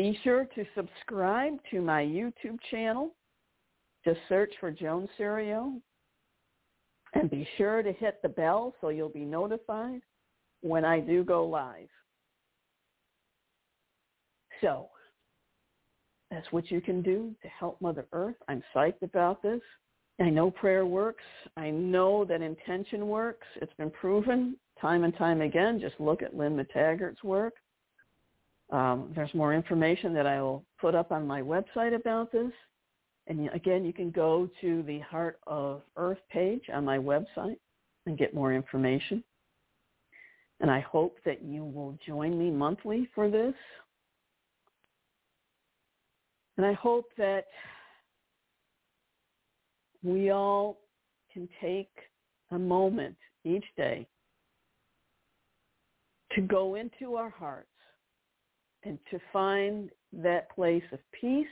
be 0.00 0.18
sure 0.24 0.46
to 0.54 0.64
subscribe 0.74 1.58
to 1.70 1.82
my 1.82 2.02
YouTube 2.02 2.58
channel. 2.70 3.14
Just 4.02 4.18
search 4.30 4.50
for 4.58 4.70
Joan 4.70 5.06
Cerio. 5.18 5.74
And 7.12 7.28
be 7.28 7.46
sure 7.58 7.82
to 7.82 7.92
hit 7.92 8.18
the 8.22 8.30
bell 8.30 8.74
so 8.80 8.88
you'll 8.88 9.10
be 9.10 9.26
notified 9.26 10.00
when 10.62 10.86
I 10.86 11.00
do 11.00 11.22
go 11.22 11.44
live. 11.44 11.90
So 14.62 14.88
that's 16.30 16.50
what 16.50 16.70
you 16.70 16.80
can 16.80 17.02
do 17.02 17.34
to 17.42 17.48
help 17.48 17.78
Mother 17.82 18.06
Earth. 18.14 18.36
I'm 18.48 18.62
psyched 18.74 19.02
about 19.02 19.42
this. 19.42 19.60
I 20.18 20.30
know 20.30 20.50
prayer 20.50 20.86
works. 20.86 21.24
I 21.58 21.68
know 21.68 22.24
that 22.24 22.40
intention 22.40 23.06
works. 23.06 23.46
It's 23.60 23.74
been 23.74 23.90
proven 23.90 24.56
time 24.80 25.04
and 25.04 25.14
time 25.18 25.42
again. 25.42 25.78
Just 25.78 26.00
look 26.00 26.22
at 26.22 26.34
Lynne 26.34 26.56
McTaggart's 26.56 27.22
work. 27.22 27.52
Um, 28.70 29.12
there's 29.14 29.34
more 29.34 29.52
information 29.52 30.14
that 30.14 30.26
I 30.26 30.40
will 30.40 30.64
put 30.80 30.94
up 30.94 31.10
on 31.10 31.26
my 31.26 31.42
website 31.42 31.94
about 31.94 32.30
this. 32.30 32.52
And 33.26 33.48
again, 33.52 33.84
you 33.84 33.92
can 33.92 34.10
go 34.10 34.48
to 34.60 34.82
the 34.84 35.00
Heart 35.00 35.40
of 35.46 35.82
Earth 35.96 36.18
page 36.30 36.62
on 36.72 36.84
my 36.84 36.98
website 36.98 37.58
and 38.06 38.18
get 38.18 38.34
more 38.34 38.52
information. 38.52 39.22
And 40.60 40.70
I 40.70 40.80
hope 40.80 41.16
that 41.24 41.42
you 41.42 41.64
will 41.64 41.98
join 42.06 42.38
me 42.38 42.50
monthly 42.50 43.08
for 43.14 43.30
this. 43.30 43.54
And 46.56 46.66
I 46.66 46.74
hope 46.74 47.06
that 47.16 47.46
we 50.02 50.30
all 50.30 50.78
can 51.32 51.48
take 51.60 51.90
a 52.50 52.58
moment 52.58 53.16
each 53.44 53.64
day 53.76 54.06
to 56.32 56.40
go 56.42 56.74
into 56.74 57.16
our 57.16 57.30
hearts 57.30 57.69
and 58.84 58.98
to 59.10 59.18
find 59.32 59.90
that 60.12 60.50
place 60.54 60.82
of 60.92 60.98
peace, 61.18 61.46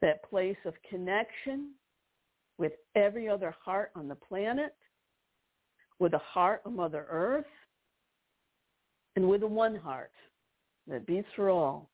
that 0.00 0.28
place 0.28 0.56
of 0.64 0.74
connection 0.88 1.72
with 2.58 2.72
every 2.94 3.28
other 3.28 3.54
heart 3.64 3.90
on 3.94 4.08
the 4.08 4.14
planet, 4.14 4.74
with 5.98 6.12
the 6.12 6.18
heart 6.18 6.62
of 6.64 6.72
Mother 6.72 7.06
Earth, 7.08 7.44
and 9.16 9.28
with 9.28 9.40
the 9.40 9.46
one 9.46 9.76
heart 9.76 10.10
that 10.88 11.06
beats 11.06 11.28
for 11.36 11.50
all. 11.50 11.90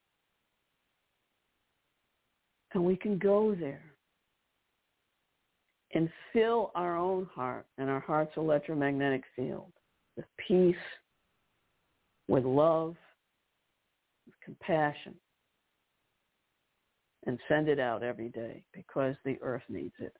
And 2.73 2.85
we 2.85 2.97
can 2.97 3.19
go 3.19 3.55
there 3.55 3.93
and 5.95 6.09
fill 6.33 6.71
our 6.75 6.97
own 6.97 7.27
heart 7.35 7.67
and 7.79 7.89
our 7.89 8.01
heart's 8.01 8.37
electromagnetic 8.37 9.25
field 9.35 9.73
with 10.17 10.27
peace, 10.47 10.77
with 12.29 12.45
love, 12.45 12.95
compassion, 14.49 15.15
and 17.27 17.39
send 17.49 17.69
it 17.69 17.79
out 17.79 18.03
every 18.03 18.31
day 18.31 18.65
because 18.73 19.15
the 19.25 19.37
earth 19.43 19.63
needs 19.69 19.95
it. 19.99 20.15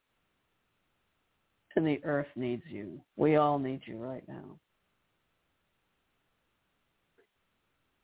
And 1.77 1.87
the 1.87 2.01
earth 2.05 2.27
needs 2.37 2.63
you. 2.69 3.01
We 3.17 3.37
all 3.37 3.59
need 3.59 3.81
you 3.87 3.97
right 3.97 4.25
now. 4.29 4.59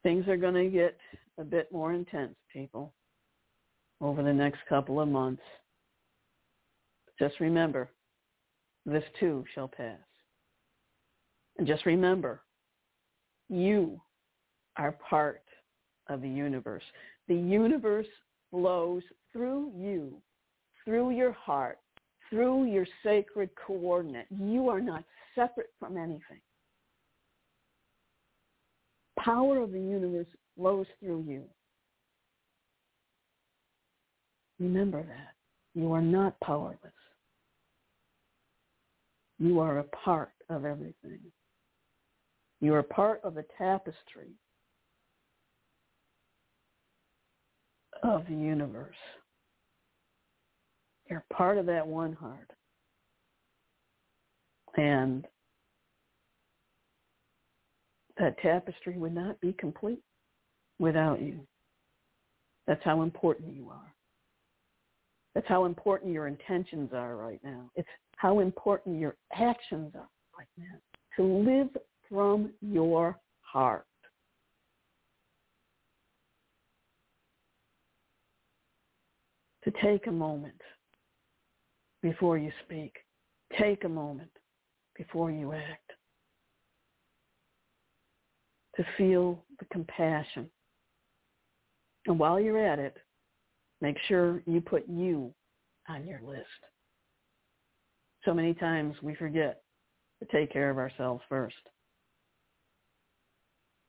Things 0.02 0.26
are 0.28 0.36
going 0.38 0.54
to 0.54 0.70
get 0.70 0.96
a 1.38 1.44
bit 1.44 1.70
more 1.70 1.92
intense, 1.92 2.36
people, 2.50 2.94
over 4.00 4.22
the 4.22 4.32
next 4.32 4.60
couple 4.68 5.00
of 5.00 5.08
months. 5.08 5.42
Just 7.18 7.40
remember, 7.40 7.90
this 8.86 9.04
too 9.20 9.44
shall 9.54 9.68
pass. 9.68 9.98
And 11.58 11.66
just 11.66 11.84
remember, 11.84 12.42
you 13.48 14.00
are 14.76 14.92
part 15.08 15.43
of 16.08 16.22
the 16.22 16.28
universe. 16.28 16.82
The 17.28 17.34
universe 17.34 18.06
flows 18.50 19.02
through 19.32 19.72
you, 19.76 20.14
through 20.84 21.10
your 21.10 21.32
heart, 21.32 21.78
through 22.30 22.64
your 22.64 22.86
sacred 23.02 23.50
coordinate. 23.54 24.26
You 24.30 24.68
are 24.68 24.80
not 24.80 25.04
separate 25.34 25.70
from 25.78 25.96
anything. 25.96 26.40
Power 29.18 29.62
of 29.62 29.72
the 29.72 29.80
universe 29.80 30.26
flows 30.56 30.86
through 31.00 31.24
you. 31.26 31.44
Remember 34.60 35.02
that. 35.02 35.34
You 35.74 35.92
are 35.92 36.02
not 36.02 36.38
powerless. 36.40 36.78
You 39.38 39.58
are 39.60 39.78
a 39.78 39.84
part 39.84 40.30
of 40.48 40.64
everything. 40.64 41.18
You 42.60 42.74
are 42.74 42.82
part 42.82 43.20
of 43.24 43.34
the 43.34 43.44
tapestry 43.58 44.28
of 48.04 48.24
the 48.28 48.34
universe. 48.34 48.94
You're 51.10 51.24
part 51.32 51.58
of 51.58 51.66
that 51.66 51.86
one 51.86 52.12
heart. 52.12 52.50
And 54.76 55.26
that 58.18 58.38
tapestry 58.38 58.98
would 58.98 59.14
not 59.14 59.40
be 59.40 59.54
complete 59.58 60.00
without 60.78 61.20
you. 61.20 61.40
That's 62.66 62.82
how 62.84 63.02
important 63.02 63.54
you 63.54 63.70
are. 63.70 63.94
That's 65.34 65.48
how 65.48 65.64
important 65.64 66.12
your 66.12 66.28
intentions 66.28 66.90
are 66.92 67.16
right 67.16 67.40
now. 67.42 67.70
It's 67.74 67.88
how 68.16 68.40
important 68.40 69.00
your 69.00 69.16
actions 69.36 69.92
are 69.94 70.08
right 70.38 70.48
now. 70.56 70.74
To 71.16 71.24
live 71.24 71.68
from 72.08 72.52
your 72.60 73.18
heart. 73.40 73.86
To 79.64 79.72
take 79.82 80.06
a 80.06 80.12
moment 80.12 80.60
before 82.02 82.36
you 82.36 82.50
speak. 82.64 82.92
Take 83.58 83.84
a 83.84 83.88
moment 83.88 84.30
before 84.96 85.30
you 85.30 85.52
act. 85.52 85.90
To 88.76 88.84
feel 88.98 89.44
the 89.58 89.64
compassion. 89.72 90.50
And 92.06 92.18
while 92.18 92.38
you're 92.38 92.64
at 92.64 92.78
it, 92.78 92.96
make 93.80 93.96
sure 94.08 94.42
you 94.46 94.60
put 94.60 94.86
you 94.88 95.32
on 95.88 96.06
your 96.06 96.20
list 96.22 96.48
so 98.24 98.32
many 98.32 98.54
times 98.54 98.96
we 99.02 99.14
forget 99.14 99.62
to 100.20 100.28
take 100.32 100.52
care 100.52 100.70
of 100.70 100.78
ourselves 100.78 101.22
first. 101.28 101.56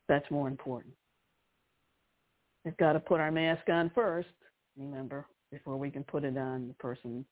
That's 0.08 0.30
more 0.30 0.48
important. 0.48 0.94
we've 2.64 2.78
got 2.78 2.94
to 2.94 3.00
put 3.00 3.20
our 3.20 3.32
mask 3.32 3.70
on 3.70 3.92
first, 3.96 4.28
remember, 4.78 5.26
before 5.56 5.78
we 5.78 5.90
can 5.90 6.04
put 6.04 6.26
it 6.26 6.38
on 6.38 6.68
the 6.68 6.74
person 6.74 7.26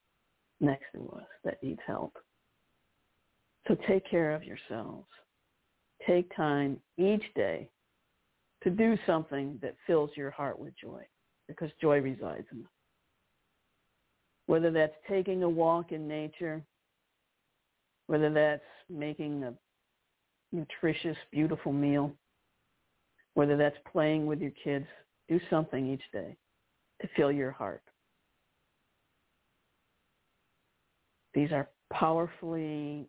next 0.61 0.85
to 0.95 1.13
us 1.17 1.27
that 1.43 1.61
needs 1.61 1.81
help. 1.85 2.13
So 3.67 3.75
take 3.85 4.09
care 4.09 4.33
of 4.33 4.43
yourselves. 4.43 5.07
Take 6.07 6.33
time 6.35 6.79
each 6.97 7.23
day 7.35 7.69
to 8.63 8.69
do 8.69 8.97
something 9.05 9.59
that 9.61 9.75
fills 9.85 10.09
your 10.15 10.31
heart 10.31 10.57
with 10.57 10.73
joy 10.81 11.03
because 11.49 11.69
joy 11.81 11.99
resides 11.99 12.47
in 12.53 12.61
us. 12.61 12.71
Whether 14.45 14.71
that's 14.71 14.95
taking 15.09 15.43
a 15.43 15.49
walk 15.49 15.91
in 15.91 16.07
nature, 16.07 16.63
whether 18.07 18.31
that's 18.31 18.61
making 18.89 19.43
a 19.43 19.53
nutritious, 20.53 21.17
beautiful 21.31 21.73
meal, 21.73 22.13
whether 23.33 23.57
that's 23.57 23.77
playing 23.91 24.27
with 24.27 24.39
your 24.39 24.53
kids, 24.63 24.87
do 25.27 25.41
something 25.49 25.91
each 25.91 26.03
day 26.13 26.37
to 27.01 27.07
fill 27.17 27.31
your 27.31 27.51
heart. 27.51 27.82
These 31.33 31.51
are 31.51 31.69
powerfully, 31.91 33.07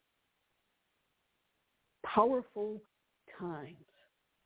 powerful 2.05 2.81
times. 3.39 3.77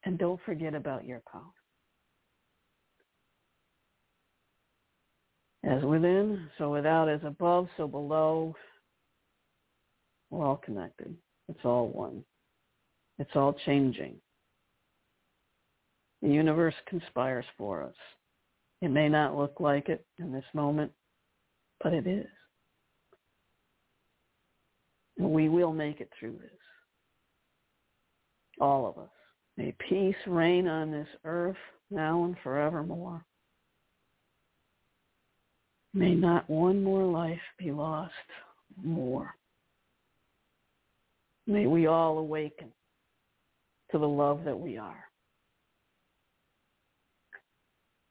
And 0.04 0.18
don't 0.18 0.40
forget 0.46 0.74
about 0.74 1.04
your 1.04 1.22
power. 1.30 1.42
As 5.64 5.82
within, 5.82 6.48
so 6.56 6.70
without, 6.70 7.08
as 7.08 7.20
above, 7.24 7.68
so 7.76 7.86
below. 7.86 8.54
We're 10.30 10.46
all 10.46 10.56
connected. 10.56 11.14
It's 11.48 11.64
all 11.64 11.88
one. 11.88 12.24
It's 13.18 13.30
all 13.34 13.54
changing. 13.66 14.16
The 16.22 16.28
universe 16.28 16.74
conspires 16.86 17.44
for 17.56 17.82
us. 17.82 17.94
It 18.80 18.90
may 18.90 19.08
not 19.08 19.36
look 19.36 19.58
like 19.58 19.88
it 19.88 20.06
in 20.18 20.32
this 20.32 20.44
moment, 20.54 20.92
but 21.82 21.92
it 21.92 22.06
is. 22.06 22.26
We 25.18 25.48
will 25.48 25.72
make 25.72 26.00
it 26.00 26.10
through 26.18 26.38
this. 26.40 26.50
All 28.60 28.86
of 28.86 28.98
us. 28.98 29.10
May 29.56 29.74
peace 29.88 30.16
reign 30.26 30.68
on 30.68 30.92
this 30.92 31.08
earth 31.24 31.56
now 31.90 32.24
and 32.24 32.36
forevermore. 32.42 33.24
May 35.94 36.14
not 36.14 36.48
one 36.48 36.82
more 36.82 37.04
life 37.04 37.40
be 37.58 37.72
lost 37.72 38.12
more. 38.82 39.34
May 41.46 41.66
we 41.66 41.86
all 41.86 42.18
awaken 42.18 42.68
to 43.90 43.98
the 43.98 44.06
love 44.06 44.44
that 44.44 44.58
we 44.58 44.76
are. 44.76 45.04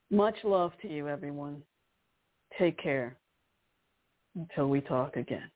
Much 0.09 0.35
love 0.43 0.71
to 0.81 0.87
you, 0.87 1.07
everyone. 1.07 1.61
Take 2.57 2.81
care 2.81 3.17
until 4.35 4.67
we 4.67 4.81
talk 4.81 5.15
again. 5.15 5.49